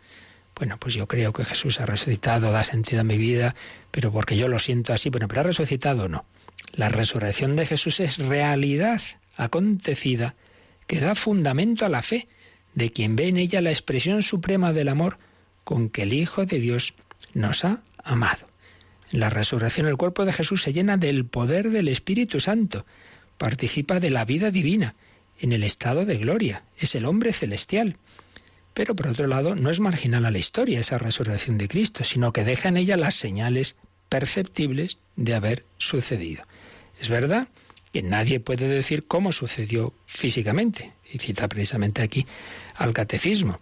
[0.54, 3.54] Bueno, pues yo creo que Jesús ha resucitado, da sentido a mi vida,
[3.90, 6.24] pero porque yo lo siento así, bueno, pero ha resucitado o no.
[6.72, 9.00] La resurrección de Jesús es realidad
[9.36, 10.34] acontecida
[10.86, 12.28] que da fundamento a la fe
[12.74, 15.18] de quien ve en ella la expresión suprema del amor
[15.64, 16.94] con que el Hijo de Dios
[17.34, 18.46] nos ha amado.
[19.10, 22.86] En la resurrección el cuerpo de Jesús se llena del poder del Espíritu Santo,
[23.38, 24.94] participa de la vida divina,
[25.38, 27.96] en el estado de gloria, es el hombre celestial.
[28.74, 32.32] Pero por otro lado, no es marginal a la historia esa resurrección de Cristo, sino
[32.32, 33.76] que deja en ella las señales
[34.08, 36.44] perceptibles de haber sucedido.
[37.00, 37.48] Es verdad
[37.92, 42.26] que nadie puede decir cómo sucedió físicamente, y cita precisamente aquí
[42.74, 43.60] al catecismo.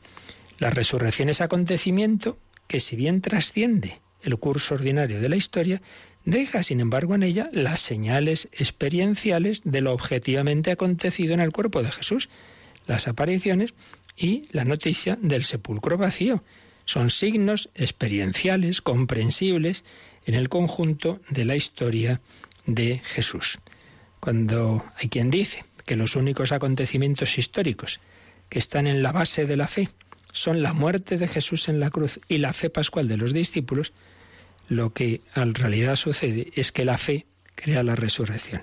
[0.59, 5.83] La resurrección es acontecimiento que si bien trasciende el curso ordinario de la historia,
[6.25, 11.83] deja sin embargo en ella las señales experienciales de lo objetivamente acontecido en el cuerpo
[11.83, 12.31] de Jesús,
[12.87, 13.75] las apariciones
[14.17, 16.43] y la noticia del sepulcro vacío.
[16.87, 19.85] Son signos experienciales, comprensibles,
[20.27, 22.21] en el conjunto de la historia
[22.67, 23.59] de Jesús.
[24.21, 28.01] Cuando hay quien dice que los únicos acontecimientos históricos
[28.49, 29.89] que están en la base de la fe
[30.33, 33.93] son la muerte de Jesús en la cruz y la fe pascual de los discípulos,
[34.69, 38.63] lo que en realidad sucede es que la fe crea la resurrección.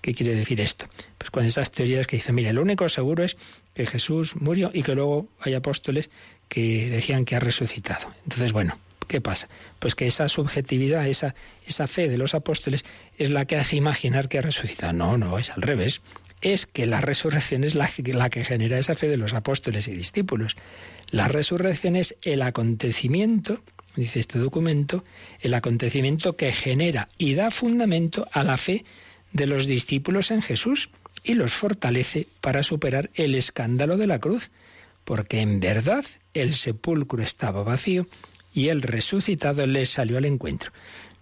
[0.00, 0.86] ¿Qué quiere decir esto?
[1.18, 3.36] Pues con esas teorías que dicen, mire, lo único seguro es
[3.74, 6.10] que Jesús murió y que luego hay apóstoles
[6.48, 8.08] que decían que ha resucitado.
[8.24, 8.78] Entonces, bueno,
[9.10, 9.48] ¿Qué pasa?
[9.80, 11.34] Pues que esa subjetividad, esa,
[11.66, 12.84] esa fe de los apóstoles
[13.18, 14.92] es la que hace imaginar que ha.
[14.92, 16.00] No, no, es al revés.
[16.42, 19.96] Es que la resurrección es la, la que genera esa fe de los apóstoles y
[19.96, 20.54] discípulos.
[21.10, 23.64] La resurrección es el acontecimiento,
[23.96, 25.02] dice este documento,
[25.40, 28.84] el acontecimiento que genera y da fundamento a la fe
[29.32, 30.88] de los discípulos en Jesús
[31.24, 34.52] y los fortalece para superar el escándalo de la cruz,
[35.04, 38.06] porque en verdad el sepulcro estaba vacío
[38.52, 40.72] y el resucitado les salió al encuentro.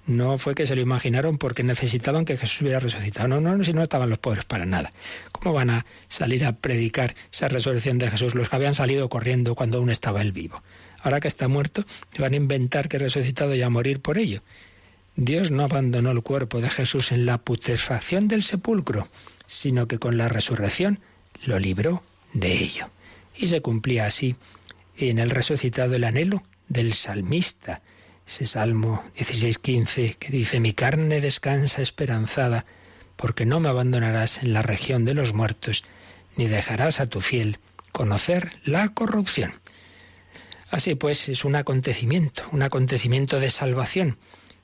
[0.06, 3.28] No fue que se lo imaginaron porque necesitaban que Jesús hubiera resucitado.
[3.28, 4.90] No, no, si no estaban los pobres para nada.
[5.32, 9.54] ¿Cómo van a salir a predicar esa resurrección de Jesús los que habían salido corriendo
[9.54, 10.62] cuando aún estaba él vivo?
[11.02, 11.84] ahora que está muerto,
[12.18, 14.42] van a inventar que resucitado y a morir por ello.
[15.16, 19.08] Dios no abandonó el cuerpo de Jesús en la putrefacción del sepulcro,
[19.46, 21.00] sino que con la resurrección
[21.44, 22.88] lo libró de ello.
[23.36, 24.36] Y se cumplía así
[24.96, 27.82] en el resucitado el anhelo del salmista,
[28.26, 32.66] ese Salmo 16:15 que dice, mi carne descansa esperanzada,
[33.16, 35.84] porque no me abandonarás en la región de los muertos,
[36.36, 37.58] ni dejarás a tu fiel
[37.92, 39.52] conocer la corrupción.
[40.70, 44.18] Así pues, es un acontecimiento, un acontecimiento de salvación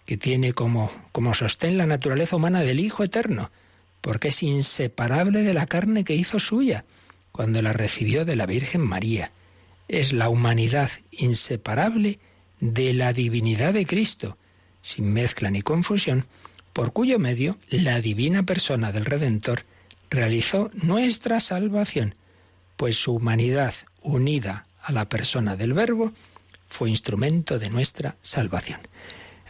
[0.05, 3.51] que tiene como, como sostén la naturaleza humana del Hijo Eterno,
[4.03, 6.85] porque es inseparable de la carne que hizo suya
[7.33, 9.33] cuando la recibió de la Virgen María.
[9.89, 12.19] Es la humanidad inseparable
[12.61, 14.39] de la divinidad de Cristo,
[14.83, 16.27] sin mezcla ni confusión,
[16.73, 19.65] por cuyo medio la divina persona del Redentor
[20.11, 22.15] realizó nuestra salvación,
[22.77, 26.13] pues su humanidad unida a la persona del Verbo
[26.67, 28.81] fue instrumento de nuestra salvación.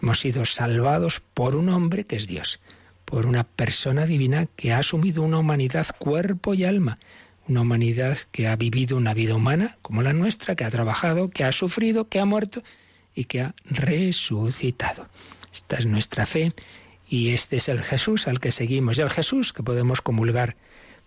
[0.00, 2.60] Hemos sido salvados por un hombre que es Dios,
[3.04, 6.98] por una persona divina que ha asumido una humanidad cuerpo y alma,
[7.48, 11.44] una humanidad que ha vivido una vida humana como la nuestra, que ha trabajado, que
[11.44, 12.62] ha sufrido, que ha muerto
[13.14, 15.08] y que ha resucitado.
[15.52, 16.52] Esta es nuestra fe
[17.08, 20.56] y este es el Jesús al que seguimos y el Jesús que podemos comulgar.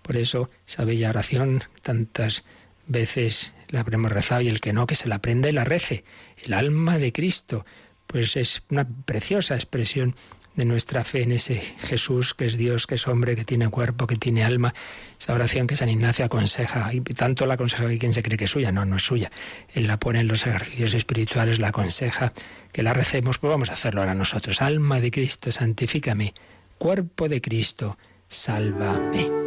[0.02, 2.43] Por eso esa bella oración tantas
[2.88, 6.04] veces la habremos rezado y el que no, que se la aprenda y la rece.
[6.43, 7.65] El alma de Cristo,
[8.06, 10.15] pues es una preciosa expresión
[10.58, 14.08] de nuestra fe en ese Jesús que es Dios, que es hombre, que tiene cuerpo,
[14.08, 14.74] que tiene alma.
[15.17, 18.46] Esa oración que San Ignacio aconseja, y tanto la aconseja que quien se cree que
[18.46, 19.32] es suya, no, no es suya.
[19.74, 22.34] Él la pone en los ejercicios espirituales, la aconseja
[22.74, 24.62] que la recemos, pues vamos a hacerlo ahora nosotros.
[24.62, 26.34] Alma de Cristo, santifícame.
[26.78, 29.47] Cuerpo de Cristo, sálvame.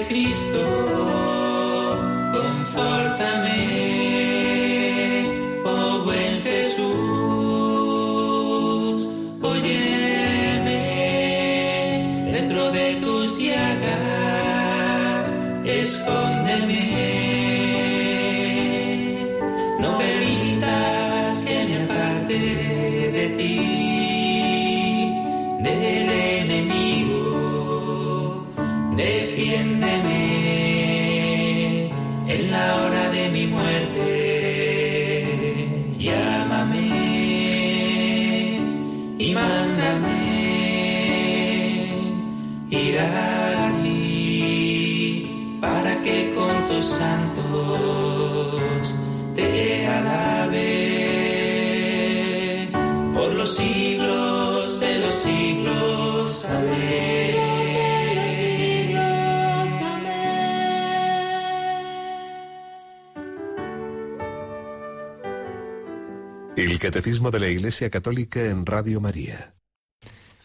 [66.90, 69.52] Catecismo de la Iglesia Católica en Radio María.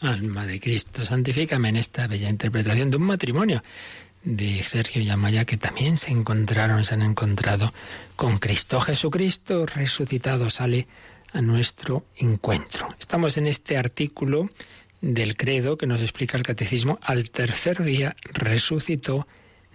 [0.02, 3.64] Alma de Cristo, santifícame en esta bella interpretación de un matrimonio
[4.26, 7.74] de Sergio y Amaya que también se encontraron, se han encontrado
[8.18, 8.82] con Cristo.
[8.82, 10.86] Jesucristo resucitado sale
[11.32, 12.94] a nuestro encuentro.
[13.00, 14.50] Estamos en este artículo
[15.00, 17.00] del credo que nos explica el catecismo.
[17.04, 19.30] Al tercer día resucitó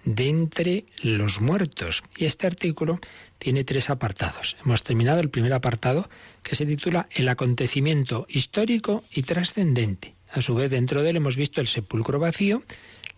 [0.05, 2.03] de entre los muertos.
[2.15, 2.99] Y este artículo
[3.39, 4.57] tiene tres apartados.
[4.63, 6.09] Hemos terminado el primer apartado
[6.43, 10.13] que se titula El acontecimiento histórico y trascendente.
[10.31, 12.61] A su vez, dentro de él hemos visto el sepulcro vacío,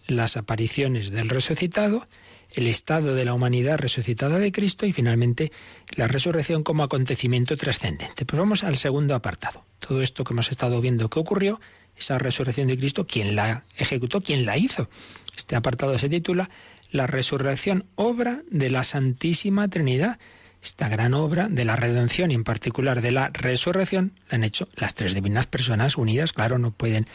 [0.07, 2.07] las apariciones del resucitado,
[2.53, 5.51] el estado de la humanidad resucitada de Cristo y finalmente
[5.95, 8.25] la resurrección como acontecimiento trascendente.
[8.25, 9.65] Pues vamos al segundo apartado.
[9.79, 11.59] Todo esto que hemos estado viendo que ocurrió,
[11.95, 14.21] esa resurrección de Cristo, ¿quién la ejecutó?
[14.21, 14.89] ¿Quién la hizo?
[15.35, 16.49] Este apartado se titula
[16.91, 20.19] La resurrección, obra de la Santísima Trinidad.
[20.61, 24.67] Esta gran obra de la redención y en particular de la resurrección la han hecho
[24.75, 26.33] las tres divinas personas unidas.
[26.33, 27.07] Claro, no pueden,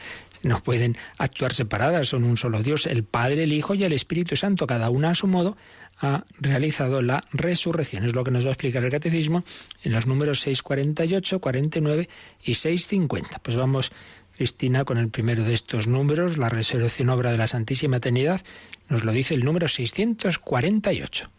[0.42, 4.34] no pueden actuar separadas, son un solo Dios, el Padre, el Hijo y el Espíritu
[4.34, 5.56] Santo, cada una a su modo
[5.98, 8.04] ha realizado la resurrección.
[8.04, 9.44] Es lo que nos va a explicar el catecismo
[9.82, 12.08] en los números 648, 49
[12.44, 13.38] y 650.
[13.38, 13.92] Pues vamos
[14.36, 18.42] Cristina, con el primero de estos números, la resurrección obra de la Santísima Trinidad,
[18.88, 21.30] nos lo dice el número 648.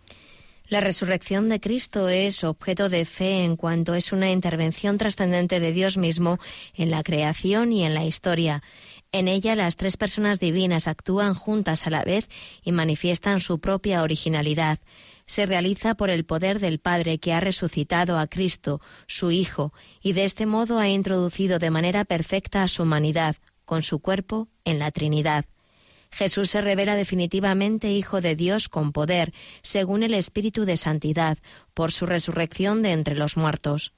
[0.70, 5.72] La resurrección de Cristo es objeto de fe en cuanto es una intervención trascendente de
[5.72, 6.40] Dios mismo
[6.74, 8.62] en la creación y en la historia.
[9.14, 12.28] En ella las tres personas divinas actúan juntas a la vez
[12.64, 14.80] y manifiestan su propia originalidad
[15.28, 20.14] se realiza por el poder del Padre que ha resucitado a Cristo, su Hijo, y
[20.14, 24.80] de este modo ha introducido de manera perfecta a su humanidad, con su cuerpo, en
[24.80, 25.46] la Trinidad.
[26.12, 31.38] Jesús se revela definitivamente Hijo de Dios con poder, según el Espíritu de Santidad,
[31.74, 33.94] por su resurrección de entre los muertos.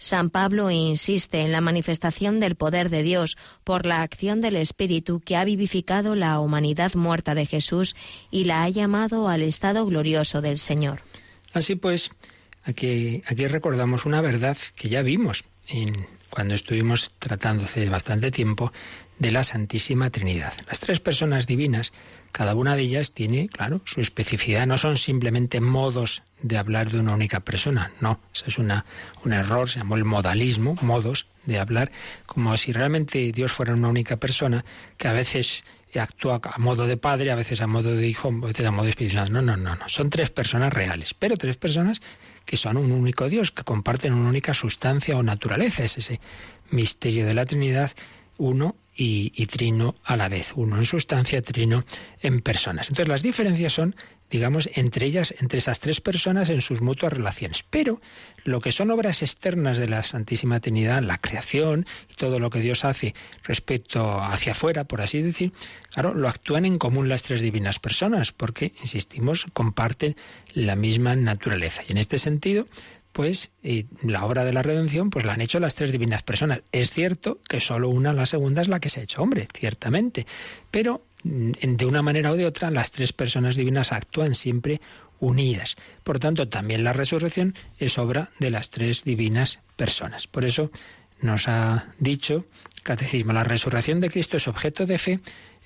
[0.00, 5.20] San Pablo insiste en la manifestación del poder de Dios por la acción del Espíritu
[5.20, 7.94] que ha vivificado la humanidad muerta de Jesús
[8.30, 11.02] y la ha llamado al estado glorioso del Señor.
[11.52, 12.10] Así pues,
[12.64, 18.72] aquí, recordamos una verdad que ya vimos en, cuando estuvimos tratando hace bastante tiempo
[19.18, 20.54] de la Santísima Trinidad.
[20.66, 21.92] Las tres personas divinas,
[22.32, 24.66] cada una de ellas tiene, claro, su especificidad.
[24.66, 27.92] No son simplemente modos de hablar de una única persona.
[28.00, 28.84] No, eso es una,
[29.24, 31.90] un error, se llamó el modalismo, modos de hablar,
[32.26, 34.64] como si realmente Dios fuera una única persona
[34.96, 35.64] que a veces
[35.98, 38.84] actúa a modo de padre, a veces a modo de hijo, a veces a modo
[38.84, 39.16] de Espíritu.
[39.30, 39.88] No, no, no, no.
[39.88, 42.00] Son tres personas reales, pero tres personas
[42.44, 45.82] que son un único Dios, que comparten una única sustancia o naturaleza.
[45.82, 46.20] Es ese
[46.70, 47.90] misterio de la Trinidad
[48.38, 51.84] uno y, trino a la vez, uno en sustancia, trino
[52.20, 52.88] en personas.
[52.88, 53.96] Entonces las diferencias son,
[54.30, 57.64] digamos, entre ellas, entre esas tres personas en sus mutuas relaciones.
[57.70, 58.00] Pero
[58.44, 62.60] lo que son obras externas de la Santísima Trinidad, la creación y todo lo que
[62.60, 63.14] Dios hace
[63.44, 65.52] respecto hacia afuera, por así decir,
[65.90, 70.16] claro, lo actúan en común las tres divinas personas, porque, insistimos, comparten
[70.52, 71.82] la misma naturaleza.
[71.88, 72.66] Y en este sentido,
[73.12, 73.52] pues
[74.02, 76.62] la obra de la redención pues la han hecho las tres divinas personas.
[76.72, 80.26] Es cierto que solo una, la segunda, es la que se ha hecho hombre, ciertamente,
[80.70, 84.80] pero mm, de una manera o de otra las tres personas divinas actúan siempre
[85.18, 85.76] unidas.
[86.04, 90.26] Por tanto, también la resurrección es obra de las tres divinas personas.
[90.26, 90.70] Por eso
[91.20, 92.46] nos ha dicho
[92.82, 95.20] Catecismo, la resurrección de Cristo es objeto de fe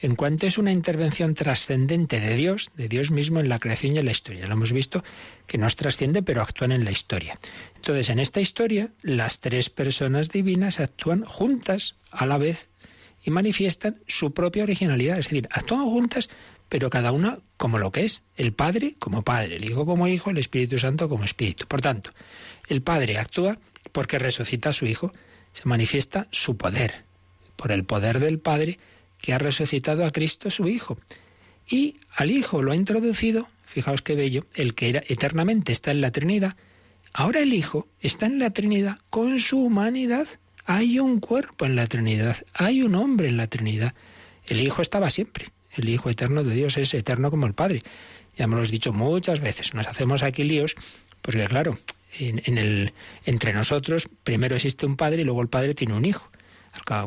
[0.05, 4.01] en cuanto es una intervención trascendente de Dios, de Dios mismo en la creación y
[4.01, 4.47] en la historia.
[4.47, 5.03] Lo hemos visto
[5.47, 7.39] que no es trasciende, pero actúan en la historia.
[7.77, 12.69] Entonces, en esta historia, las tres personas divinas actúan juntas a la vez
[13.25, 15.19] y manifiestan su propia originalidad.
[15.19, 16.29] Es decir, actúan juntas,
[16.69, 18.25] pero cada una como lo que es.
[18.37, 21.67] El Padre como Padre, el Hijo como Hijo, el Espíritu Santo como Espíritu.
[21.67, 22.11] Por tanto,
[22.69, 23.57] el Padre actúa
[23.93, 25.15] porque resucita a su Hijo,
[25.55, 27.05] se manifiesta su poder.
[27.57, 28.79] Por el poder del Padre,
[29.25, 30.99] que ha resucitado a Cristo su Hijo.
[31.67, 36.03] Y al Hijo lo ha introducido, fijaos qué bello, el que era eternamente está en
[36.03, 36.57] la Trinidad,
[37.15, 40.29] ahora el Hijo está en la Trinidad con su humanidad.
[40.67, 43.95] Hay un cuerpo en la Trinidad, hay un hombre en la Trinidad.
[44.45, 47.83] El Hijo estaba siempre, el Hijo eterno de Dios es eterno como el Padre.
[48.37, 50.75] Ya me lo he dicho muchas veces, nos hacemos aquí líos,
[51.23, 51.79] porque claro,
[52.19, 52.93] en el,
[53.25, 56.31] entre nosotros primero existe un Padre y luego el Padre tiene un Hijo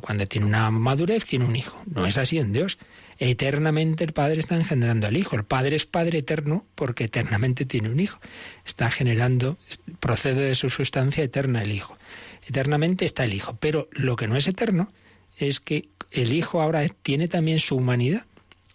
[0.02, 1.78] cuando tiene una madurez, tiene un hijo.
[1.86, 2.78] No es así en Dios.
[3.20, 5.36] Eternamente el Padre está engendrando al Hijo.
[5.36, 8.20] El Padre es Padre eterno porque eternamente tiene un Hijo.
[8.66, 9.58] Está generando,
[10.00, 11.98] procede de su sustancia eterna el Hijo.
[12.48, 13.58] Eternamente está el Hijo.
[13.60, 14.92] Pero lo que no es eterno
[15.38, 18.26] es que el Hijo ahora tiene también su humanidad.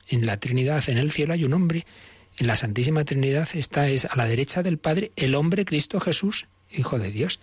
[0.09, 1.87] En la Trinidad, en el cielo, hay un hombre.
[2.39, 6.47] En la Santísima Trinidad está es a la derecha del Padre el hombre Cristo Jesús,
[6.71, 7.39] Hijo de Dios.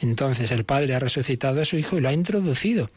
[0.00, 2.90] Entonces el Padre ha resucitado a su Hijo y lo ha introducido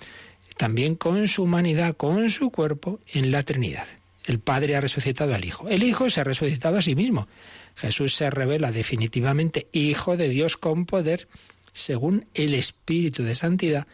[0.60, 3.88] también con su humanidad, con su cuerpo, en la Trinidad.
[4.26, 5.70] El Padre ha resucitado al Hijo.
[5.70, 7.30] El Hijo se ha resucitado a sí mismo.
[7.76, 11.30] Jesús se revela definitivamente Hijo de Dios con poder,
[11.72, 13.88] según el Espíritu de Santidad,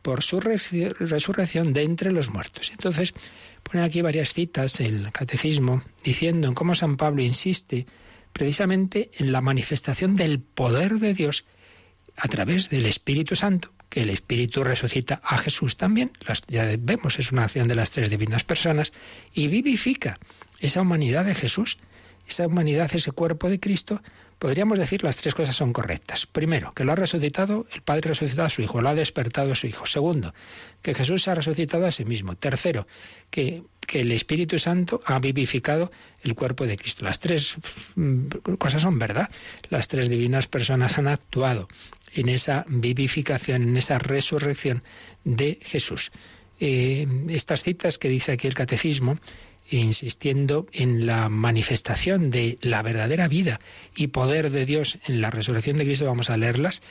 [0.00, 2.70] por su resurrección de entre los muertos.
[2.70, 3.14] Entonces,
[3.64, 7.86] pone aquí varias citas el Catecismo, diciendo en cómo San Pablo insiste
[8.32, 11.44] precisamente en la manifestación del poder de Dios
[12.16, 16.12] a través del Espíritu Santo, que el Espíritu resucita a Jesús también,
[16.48, 18.92] ya vemos, es una acción de las tres divinas personas,
[19.32, 20.18] y vivifica
[20.60, 21.78] esa humanidad de Jesús,
[22.26, 24.02] esa humanidad, ese cuerpo de Cristo,
[24.42, 26.26] podríamos decir las tres cosas son correctas.
[26.26, 29.54] Primero, que lo ha resucitado, el Padre resucitado a su Hijo, lo ha despertado a
[29.54, 29.86] su Hijo.
[29.86, 30.34] Segundo,
[30.82, 32.34] que Jesús ha resucitado a sí mismo.
[32.34, 32.88] Tercero,
[33.30, 35.92] que, que el Espíritu Santo ha vivificado
[36.24, 37.04] el cuerpo de Cristo.
[37.04, 37.54] Las tres
[37.94, 38.26] mm,
[38.58, 39.30] cosas son verdad.
[39.70, 41.68] Las tres divinas personas han actuado
[42.12, 44.82] en esa vivificación, en esa resurrección
[45.22, 46.10] de Jesús.
[46.58, 49.18] Eh, estas citas que dice aquí el catecismo
[49.70, 53.60] insistiendo en la manifestación de la verdadera vida
[53.96, 56.82] y poder de Dios en la resurrección de Cristo, vamos a leerlas.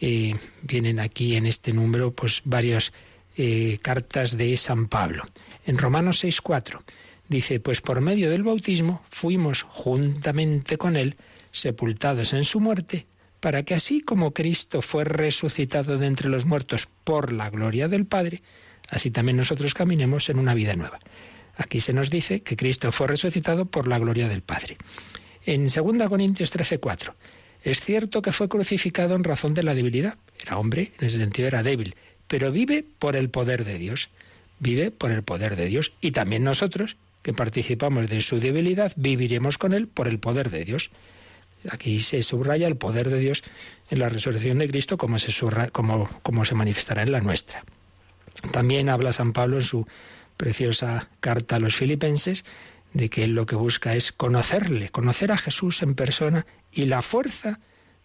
[0.00, 2.92] Eh, vienen aquí en este número pues varias
[3.36, 5.24] eh, cartas de San Pablo.
[5.66, 6.80] En Romanos 6.4
[7.28, 11.16] dice, pues por medio del bautismo fuimos juntamente con él
[11.52, 13.06] sepultados en su muerte,
[13.40, 18.06] para que así como Cristo fue resucitado de entre los muertos por la gloria del
[18.06, 18.42] Padre,
[18.88, 21.00] así también nosotros caminemos en una vida nueva.
[21.60, 24.78] Aquí se nos dice que Cristo fue resucitado por la gloria del Padre.
[25.44, 27.12] En 2 Corintios 13:4,
[27.62, 30.16] es cierto que fue crucificado en razón de la debilidad.
[30.40, 31.96] Era hombre, en ese sentido era débil,
[32.28, 34.08] pero vive por el poder de Dios.
[34.58, 35.92] Vive por el poder de Dios.
[36.00, 40.64] Y también nosotros, que participamos de su debilidad, viviremos con él por el poder de
[40.64, 40.90] Dios.
[41.68, 43.42] Aquí se subraya el poder de Dios
[43.90, 45.30] en la resurrección de Cristo como se,
[45.72, 47.64] como, como se manifestará en la nuestra.
[48.50, 49.86] También habla San Pablo en su
[50.40, 52.46] preciosa carta a los filipenses,
[52.94, 57.02] de que él lo que busca es conocerle, conocer a Jesús en persona y la
[57.02, 57.60] fuerza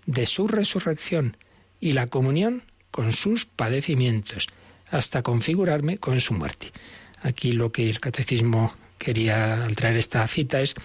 [0.05, 1.37] de su resurrección
[1.79, 4.49] y la comunión con sus padecimientos,
[4.91, 6.73] hasta configurarme con su muerte.
[7.21, 10.75] Aquí lo que el catecismo quería al traer esta cita es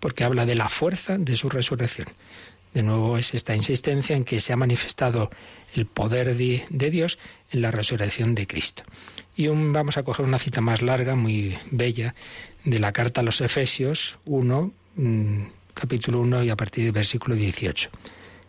[0.00, 2.08] porque habla de la fuerza de su resurrección.
[2.74, 5.30] De nuevo es esta insistencia en que se ha manifestado
[5.76, 7.16] el poder de, de Dios
[7.52, 8.82] en la resurrección de Cristo.
[9.38, 12.14] Y vamos a coger una cita más larga, muy bella,
[12.64, 15.42] de la carta a los Efesios 1, mm,
[15.74, 17.90] capítulo 1 y a partir del versículo 18.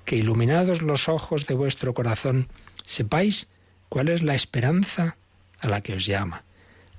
[0.05, 2.47] Que iluminados los ojos de vuestro corazón,
[2.85, 3.49] sepáis
[3.89, 5.17] cuál es la esperanza
[5.59, 6.45] a la que os llama,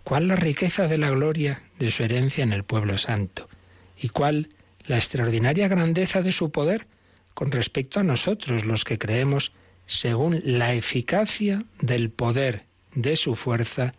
[0.05, 3.49] cuál la riqueza de la gloria de su herencia en el pueblo santo,
[3.97, 4.51] y cuál
[4.85, 6.87] la extraordinaria grandeza de su poder
[7.33, 9.53] con respecto a nosotros, los que creemos,
[9.87, 13.95] según la eficacia del poder de su fuerza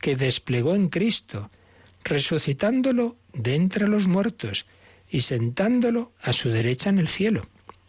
[0.00, 1.50] que desplegó en Cristo,
[2.04, 4.66] resucitándolo de entre los muertos
[5.08, 7.46] y sentándolo a su derecha en el cielo.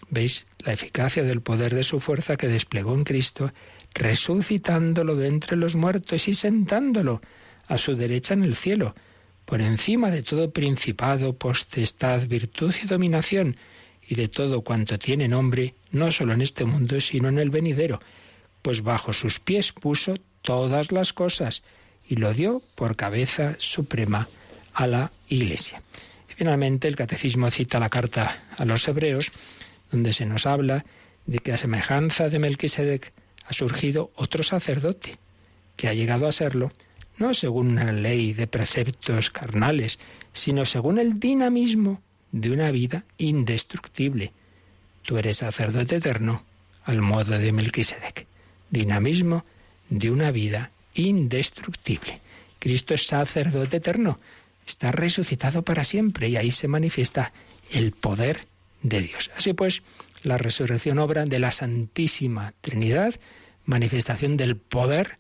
[0.10, 3.52] ¿Veis la eficacia del poder de su fuerza que desplegó en Cristo,
[3.94, 7.22] resucitándolo de entre los muertos y sentándolo
[7.68, 8.94] a su derecha en el cielo,
[9.46, 13.58] por encima de todo principado, postestad, virtud y dominación,
[14.08, 18.00] y de todo cuanto tiene nombre, no solo en este mundo, sino en el venidero,
[18.62, 21.64] pues bajo sus pies puso todas las cosas
[22.08, 24.28] y lo dio por cabeza suprema
[24.74, 25.82] a la Iglesia.
[26.28, 29.32] finalmente el Catecismo cita la carta a los Hebreos,
[29.92, 30.86] donde se nos habla
[31.26, 33.14] de que a semejanza de Melquisedec
[33.46, 35.18] ha surgido otro sacerdote,
[35.78, 36.72] que ha llegado a serlo
[37.18, 40.00] no según una ley de preceptos carnales,
[40.34, 44.34] sino según el dinamismo de una vida indestructible.
[45.04, 46.44] Tú eres sacerdote eterno
[46.84, 48.26] al modo de Melquisedec.
[48.72, 49.46] Dinamismo
[50.00, 52.20] de una vida indestructible.
[52.60, 54.20] Cristo es sacerdote eterno,
[54.66, 57.34] está resucitado para siempre y ahí se manifiesta
[57.72, 58.48] el poder
[58.82, 59.32] de Dios.
[59.38, 59.84] Así pues,
[60.24, 63.16] la resurrección obra de la Santísima Trinidad,
[63.66, 65.20] manifestación del poder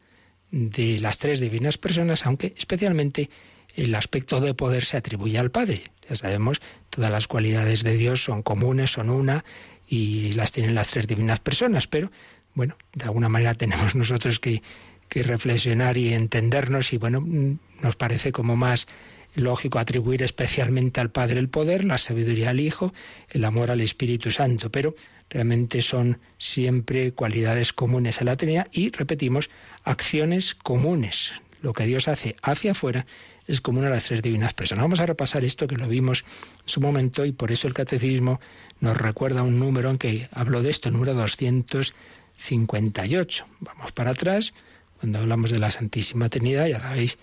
[0.52, 3.30] de las tres divinas personas, aunque especialmente
[3.76, 5.84] el aspecto de poder se atribuye al Padre.
[6.10, 9.44] Ya sabemos, todas las cualidades de Dios son comunes, son una
[9.88, 12.12] y las tienen las tres divinas personas, pero
[12.56, 14.62] bueno, de alguna manera tenemos nosotros que,
[15.10, 18.88] reflexionar y entendernos y bueno, mm, nos parece como más
[19.36, 22.94] lógico atribuir especialmente al Padre el poder, la sabiduría al Hijo,
[23.30, 24.96] el amor al Espíritu Santo, pero
[25.30, 29.52] realmente son siempre cualidades comunes a la Trinidad y, repetimos,
[29.84, 31.34] acciones comunes.
[31.62, 33.06] Lo que Dios hace hacia afuera
[33.48, 34.84] es común a las tres divinas personas.
[34.84, 38.40] Vamos a repasar esto que lo vimos en su momento y por eso el catecismo
[38.80, 41.94] nos recuerda un número en que habló de esto, el número 200
[42.38, 43.46] 58.
[43.60, 44.54] Vamos para atrás.
[45.00, 47.18] Cuando hablamos de la Santísima Trinidad, ya sabéis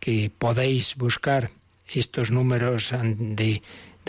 [0.00, 1.50] que podéis buscar
[1.92, 3.62] estos números de,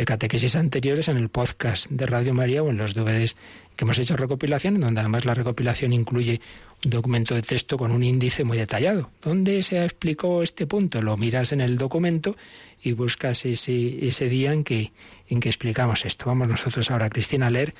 [0.05, 3.35] catequesis anteriores en el podcast de Radio María o en los DVDs
[3.75, 6.41] que hemos hecho recopilación, donde además la recopilación incluye
[6.83, 9.09] un documento de texto con un índice muy detallado.
[9.21, 11.01] ¿Dónde se explicó este punto?
[11.01, 12.35] Lo miras en el documento
[12.81, 14.91] y buscas ese, ese día en que,
[15.29, 16.25] en que explicamos esto.
[16.27, 17.75] Vamos nosotros ahora, Cristina, a leer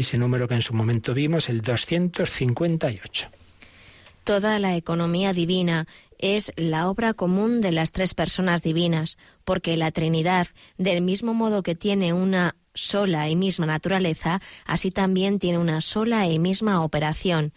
[0.00, 3.30] ese número que en su momento vimos, el 258.
[4.24, 5.86] Toda la economía divina
[6.18, 11.62] es la obra común de las tres personas divinas, porque la Trinidad, del mismo modo
[11.62, 17.52] que tiene una sola y misma naturaleza, así también tiene una sola y misma operación.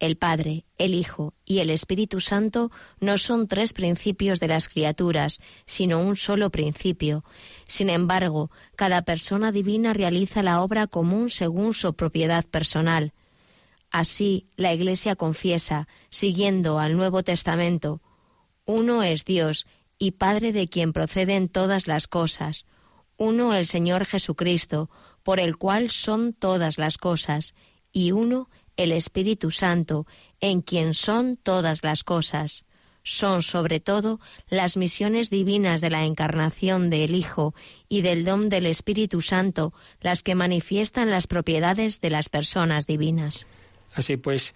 [0.00, 5.40] El Padre, el Hijo y el Espíritu Santo no son tres principios de las criaturas,
[5.66, 7.22] sino un solo principio.
[7.66, 13.12] Sin embargo, cada persona divina realiza la obra común según su propiedad personal.
[13.90, 18.00] Así, la Iglesia confiesa, siguiendo al Nuevo Testamento,
[18.64, 19.66] uno es Dios
[19.98, 22.64] y Padre de quien proceden todas las cosas,
[23.18, 24.88] uno el Señor Jesucristo,
[25.22, 27.54] por el cual son todas las cosas,
[27.92, 28.48] y uno
[28.80, 30.06] el Espíritu Santo,
[30.40, 32.64] en quien son todas las cosas.
[33.02, 37.54] Son sobre todo las misiones divinas de la encarnación del Hijo
[37.88, 43.46] y del don del Espíritu Santo las que manifiestan las propiedades de las personas divinas.
[43.94, 44.54] Así pues,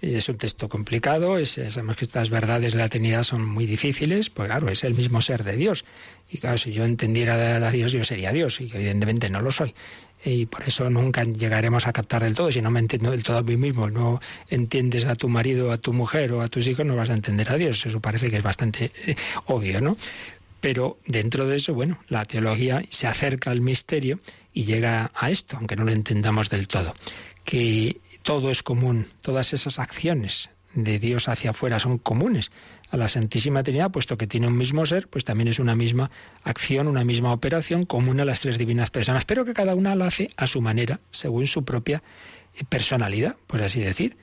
[0.00, 4.30] es un texto complicado, es, sabemos que estas verdades de la Trinidad son muy difíciles,
[4.30, 5.84] pues claro, es el mismo ser de Dios.
[6.30, 9.74] Y claro, si yo entendiera a Dios, yo sería Dios, y evidentemente no lo soy.
[10.24, 12.50] Y por eso nunca llegaremos a captar del todo.
[12.50, 15.78] Si no me entiendo del todo a mí mismo, no entiendes a tu marido, a
[15.78, 17.84] tu mujer o a tus hijos, no vas a entender a Dios.
[17.84, 19.16] Eso parece que es bastante eh,
[19.46, 19.96] obvio, ¿no?
[20.60, 24.18] Pero dentro de eso, bueno, la teología se acerca al misterio
[24.54, 26.94] y llega a esto, aunque no lo entendamos del todo,
[27.44, 32.50] que todo es común, todas esas acciones de Dios hacia afuera son comunes
[32.94, 36.12] a la Santísima Trinidad, puesto que tiene un mismo ser, pues también es una misma
[36.44, 40.06] acción, una misma operación común a las tres divinas personas, pero que cada una la
[40.06, 42.04] hace a su manera, según su propia
[42.56, 44.16] eh, personalidad, por así decir.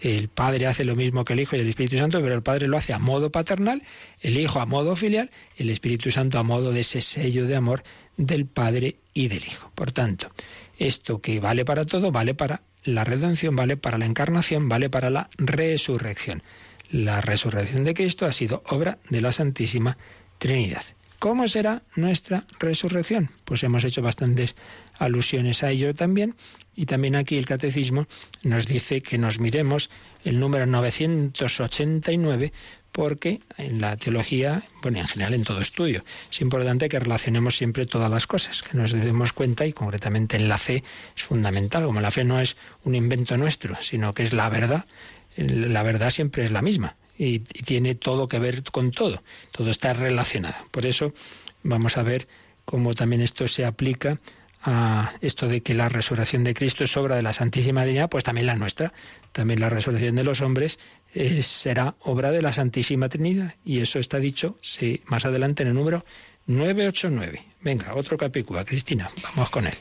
[0.00, 2.66] El Padre hace lo mismo que el Hijo y el Espíritu Santo, pero el Padre
[2.66, 3.82] lo hace a modo paternal,
[4.20, 7.84] el Hijo a modo filial, el Espíritu Santo a modo de ese sello de amor
[8.16, 9.70] del Padre y del Hijo.
[9.74, 10.30] Por tanto,
[10.78, 15.10] esto que vale para todo, vale para la redención, vale para la encarnación, vale para
[15.10, 16.42] la resurrección.
[16.90, 19.96] La resurrección de Cristo ha sido obra de la Santísima
[20.38, 20.84] Trinidad.
[21.18, 23.30] ¿Cómo será nuestra resurrección?
[23.44, 24.54] Pues hemos hecho bastantes
[24.98, 26.34] alusiones a ello también.
[26.74, 28.06] Y también aquí el catecismo
[28.42, 29.88] nos dice que nos miremos
[30.24, 32.52] el número 989
[32.92, 37.84] porque en la teología, bueno, en general en todo estudio, es importante que relacionemos siempre
[37.84, 40.82] todas las cosas, que nos demos cuenta y concretamente en la fe
[41.14, 44.86] es fundamental, como la fe no es un invento nuestro, sino que es la verdad,
[45.36, 49.22] la verdad siempre es la misma y, tiene todo que ver con todo,
[49.52, 50.56] todo está relacionado.
[50.70, 51.12] Por eso
[51.62, 52.28] vamos a ver
[52.64, 54.20] cómo también esto se aplica
[54.62, 58.24] a esto de que la resurrección de Cristo es obra de la Santísima Trinidad, pues
[58.24, 58.92] también la nuestra.
[59.32, 60.78] También la resurrección de los hombres
[61.14, 63.54] eh, será obra de la Santísima Trinidad.
[63.64, 66.04] Y eso está dicho sí, más adelante en el número
[66.46, 67.44] 989.
[67.60, 68.64] Venga, otro capítulo.
[68.64, 69.74] Cristina, vamos con él.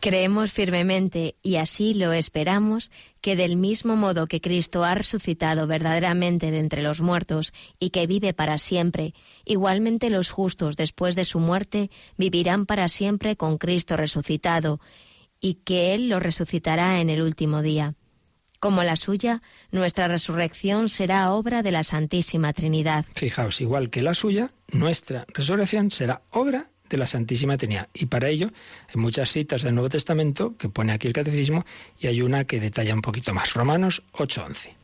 [0.00, 2.90] Creemos firmemente, y así lo esperamos,
[3.20, 8.06] que del mismo modo que Cristo ha resucitado verdaderamente de entre los muertos y que
[8.06, 13.96] vive para siempre, igualmente los justos después de su muerte vivirán para siempre con Cristo
[13.96, 14.80] resucitado,
[15.40, 17.94] y que Él los resucitará en el último día.
[18.60, 23.04] Como la suya, nuestra resurrección será obra de la Santísima Trinidad.
[23.14, 27.88] Fijaos, igual que la suya, nuestra resurrección será obra de la Santísima Trinidad.
[27.94, 28.50] Y para ello
[28.88, 31.64] hay muchas citas del Nuevo Testamento que pone aquí el Catecismo
[31.98, 33.54] y hay una que detalla un poquito más.
[33.54, 34.76] Romanos 8:11.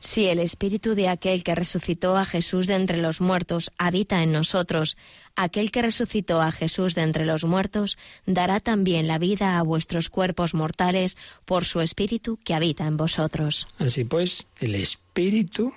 [0.00, 4.30] Si el espíritu de aquel que resucitó a Jesús de entre los muertos habita en
[4.30, 4.96] nosotros,
[5.34, 10.08] aquel que resucitó a Jesús de entre los muertos dará también la vida a vuestros
[10.08, 13.66] cuerpos mortales por su espíritu que habita en vosotros.
[13.78, 15.74] Así pues, el espíritu,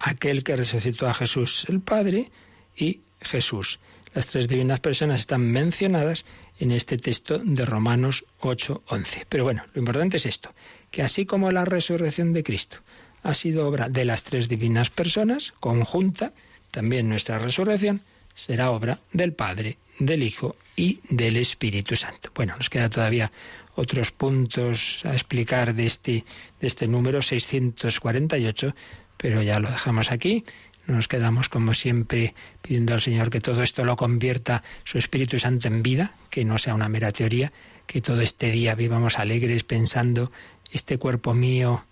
[0.00, 2.32] aquel que resucitó a Jesús el Padre
[2.76, 3.78] y Jesús.
[4.16, 6.24] Las tres divinas personas están mencionadas
[6.58, 9.26] en este texto de Romanos 8:11.
[9.28, 10.54] Pero bueno, lo importante es esto,
[10.90, 12.78] que así como la resurrección de Cristo
[13.22, 16.32] ha sido obra de las tres divinas personas, conjunta,
[16.70, 18.00] también nuestra resurrección
[18.32, 22.30] será obra del Padre, del Hijo y del Espíritu Santo.
[22.34, 23.30] Bueno, nos queda todavía
[23.74, 26.24] otros puntos a explicar de este,
[26.58, 28.74] de este número 648,
[29.18, 30.42] pero ya lo dejamos aquí.
[30.86, 35.68] Nos quedamos, como siempre, pidiendo al Señor que todo esto lo convierta su Espíritu Santo
[35.68, 37.52] en vida, que no sea una mera teoría,
[37.86, 40.30] que todo este día vivamos alegres pensando,
[40.70, 41.84] este cuerpo mío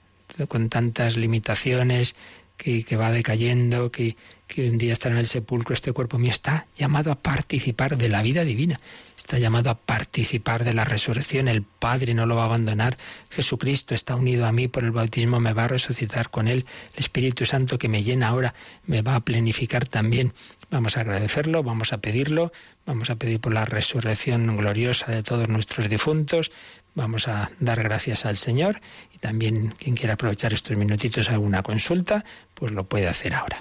[0.48, 2.14] con tantas limitaciones,
[2.56, 4.16] que, que va decayendo, que,
[4.46, 8.08] que un día estará en el sepulcro, este cuerpo mío está llamado a participar de
[8.08, 8.80] la vida divina,
[9.16, 12.98] está llamado a participar de la resurrección, el Padre no lo va a abandonar,
[13.30, 16.98] Jesucristo está unido a mí por el bautismo, me va a resucitar con él, el
[16.98, 18.54] Espíritu Santo que me llena ahora
[18.86, 20.32] me va a plenificar también.
[20.70, 22.52] Vamos a agradecerlo, vamos a pedirlo,
[22.84, 26.50] vamos a pedir por la resurrección gloriosa de todos nuestros difuntos,
[26.94, 28.80] Vamos a dar gracias al Señor
[29.12, 32.24] y también quien quiera aprovechar estos minutitos alguna consulta,
[32.54, 33.60] pues lo puede hacer ahora.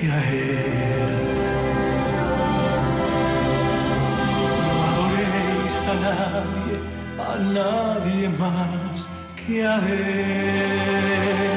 [0.00, 1.10] que a Él.
[4.66, 6.76] No adoréis a nadie,
[7.18, 11.47] a nadie más que a Él.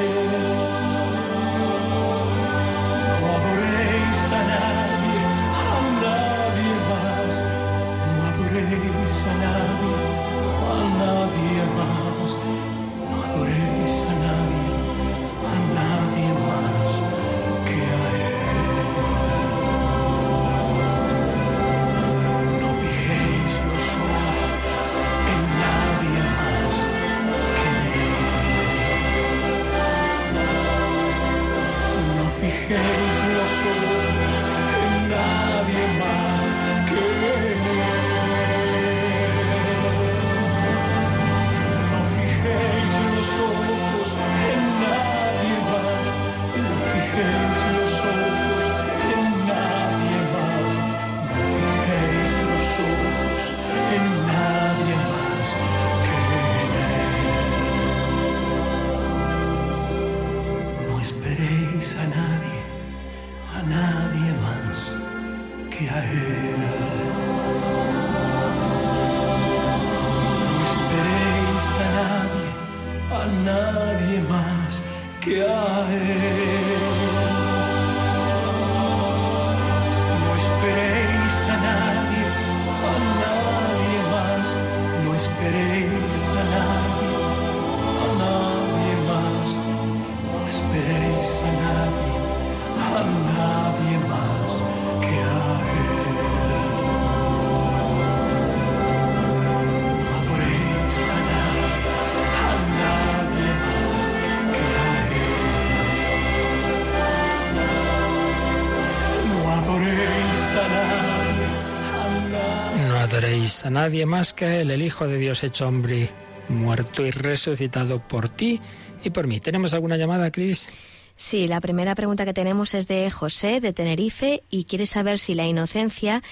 [113.66, 116.10] A nadie más que Él, el Hijo de Dios hecho hombre,
[116.50, 118.60] muerto y resucitado por ti
[119.04, 119.40] y por mí.
[119.40, 120.70] ¿Tenemos alguna llamada, Cris?
[121.16, 125.36] Sí, la primera pregunta que tenemos es de José, de Tenerife, y quiere saber si
[125.36, 126.24] la inocencia,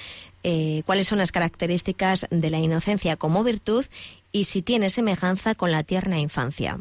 [0.44, 3.86] eh, cuáles son las características de la inocencia como virtud
[4.32, 6.80] y si tiene semejanza con la tierna infancia.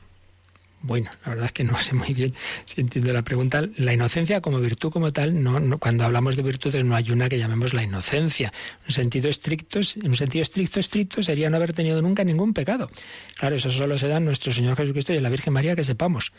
[0.81, 2.33] Bueno, la verdad es que no sé muy bien
[2.65, 3.65] si entiendo la pregunta.
[3.77, 7.29] La inocencia como virtud como tal, no, no- cuando hablamos de virtudes no hay una
[7.29, 8.53] que llamemos la inocencia.
[8.83, 12.55] En un sentido estricto, en un sentido estricto, estricto sería no haber tenido nunca ningún
[12.55, 12.91] pecado.
[13.37, 15.83] Claro, eso solo se da en nuestro Señor Jesucristo y en la Virgen María que
[15.83, 16.33] sepamos.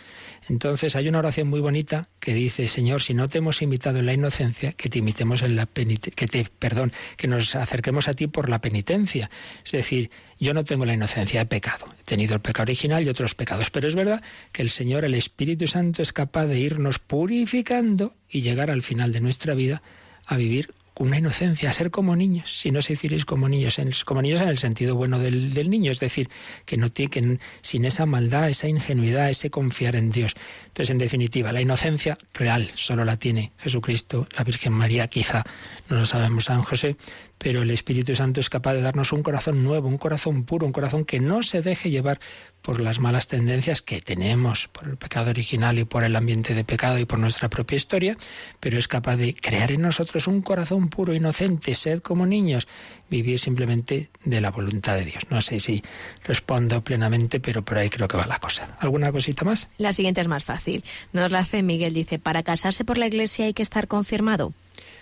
[0.47, 4.05] Entonces hay una oración muy bonita que dice, Señor, si no te hemos imitado en
[4.05, 8.27] la inocencia, que te imitemos en la que te, perdón, que nos acerquemos a ti
[8.27, 9.29] por la penitencia.
[9.65, 10.09] Es decir,
[10.39, 11.85] yo no tengo la inocencia, he pecado.
[11.99, 13.69] He tenido el pecado original y otros pecados.
[13.69, 18.41] Pero es verdad que el Señor, el Espíritu Santo, es capaz de irnos purificando y
[18.41, 19.81] llegar al final de nuestra vida
[20.25, 23.91] a vivir una inocencia, a ser como niños, si no se hicierais como niños, en,
[24.03, 26.29] como niños en el sentido bueno del, del niño, es decir,
[26.65, 30.35] que no ti- que n- sin esa maldad, esa ingenuidad, ese confiar en Dios.
[30.67, 35.45] Entonces, en definitiva, la inocencia real solo la tiene Jesucristo, la Virgen María, quizá
[35.89, 36.97] no lo sabemos San José,
[37.39, 40.73] pero el Espíritu Santo es capaz de darnos un corazón nuevo, un corazón puro, un
[40.73, 42.19] corazón que no se deje llevar
[42.61, 46.65] por las malas tendencias que tenemos, por el pecado original y por el ambiente de
[46.65, 48.17] pecado y por nuestra propia historia,
[48.59, 52.67] pero es capaz de crear en nosotros un corazón puro, inocente, sed como niños,
[53.09, 55.23] vivir simplemente de la voluntad de Dios.
[55.29, 55.81] No sé si
[56.25, 58.77] respondo plenamente, pero por ahí creo que va la cosa.
[58.81, 59.69] ¿Alguna cosita más?
[59.77, 60.83] La siguiente es más fácil.
[61.13, 64.53] Nos la hace Miguel, dice, ¿para casarse por la iglesia hay que estar confirmado?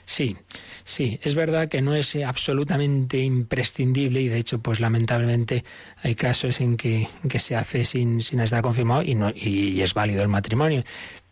[0.07, 0.37] Sí,
[0.85, 5.65] Sí, es verdad que no es absolutamente imprescindible y de hecho, pues lamentablemente
[6.01, 9.93] hay casos en que, que se hace sin, sin estar confirmado y, no, y es
[9.93, 10.83] válido el matrimonio.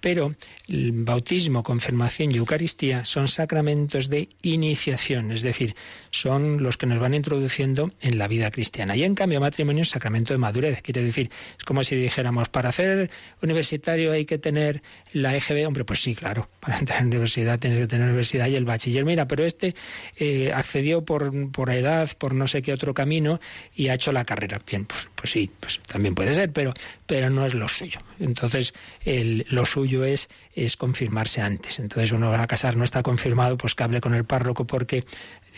[0.05, 0.35] Pero
[0.67, 5.75] el bautismo, confirmación y Eucaristía son sacramentos de iniciación, es decir,
[6.11, 8.95] son los que nos van introduciendo en la vida cristiana.
[8.95, 12.69] Y en cambio, matrimonio es sacramento de madurez, quiere decir, es como si dijéramos, para
[12.69, 13.09] hacer
[13.41, 17.79] universitario hay que tener la EGB, hombre, pues sí, claro, para entrar en universidad tienes
[17.79, 19.05] que tener universidad y el bachiller.
[19.05, 19.73] Mira, pero este
[20.17, 23.39] eh, accedió por, por edad, por no sé qué otro camino
[23.73, 24.61] y ha hecho la carrera.
[24.67, 26.75] Bien, pues, pues sí, pues también puede ser, pero,
[27.07, 27.99] pero no es lo suyo.
[28.19, 31.79] Entonces, el, lo suyo es, es confirmarse antes.
[31.79, 35.05] Entonces uno va a casar, no está confirmado, pues que hable con el párroco porque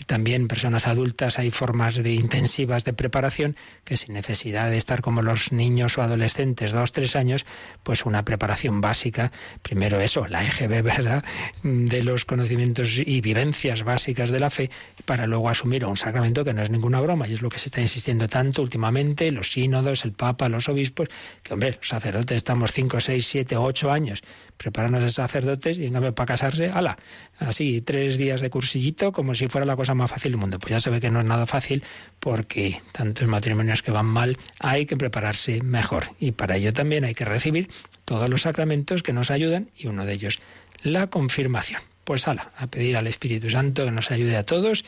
[0.06, 5.22] también personas adultas hay formas de intensivas de preparación que sin necesidad de estar como
[5.22, 7.46] los niños o adolescentes, dos, tres años,
[7.84, 9.32] pues una preparación básica,
[9.64, 11.24] primero eso, la EGB, ¿verdad?,
[11.64, 14.70] de los conocimientos y vivencias básicas de la fe,
[15.06, 17.70] para luego asumir un sacramento que no es ninguna broma, y es lo que se
[17.70, 21.08] está insistiendo tanto últimamente, los sínodos, el Papa, los obispos,
[21.44, 24.24] que hombre, los sacerdotes estamos cinco, seis, siete, ocho años
[24.56, 26.98] prepararnos de sacerdotes y en cambio para casarse, ala,
[27.40, 30.58] así, tres días de cursillito como si fuera la cosa más fácil del mundo.
[30.58, 31.84] Pues ya se ve que no es nada fácil
[32.22, 37.16] porque tantos matrimonios que van mal hay que prepararse mejor y para ello también hay
[37.16, 37.70] que recibir
[38.06, 40.40] todos los sacramentos que nos ayudan y uno de ellos
[40.84, 41.82] la confirmación.
[42.06, 44.86] Pues ala, a pedir al Espíritu Santo que nos ayude a todos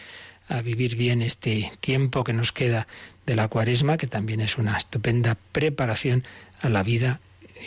[0.48, 2.88] a vivir bien este tiempo que nos queda
[3.26, 6.24] de la cuaresma, que también es una estupenda preparación
[6.62, 7.20] a la vida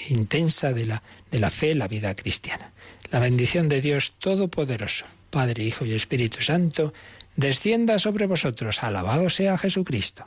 [0.08, 2.72] intensa de la, de la fe, la vida cristiana.
[3.10, 6.92] La bendición de Dios Todopoderoso, Padre, Hijo y Espíritu Santo,
[7.36, 8.82] descienda sobre vosotros.
[8.82, 10.26] Alabado sea Jesucristo.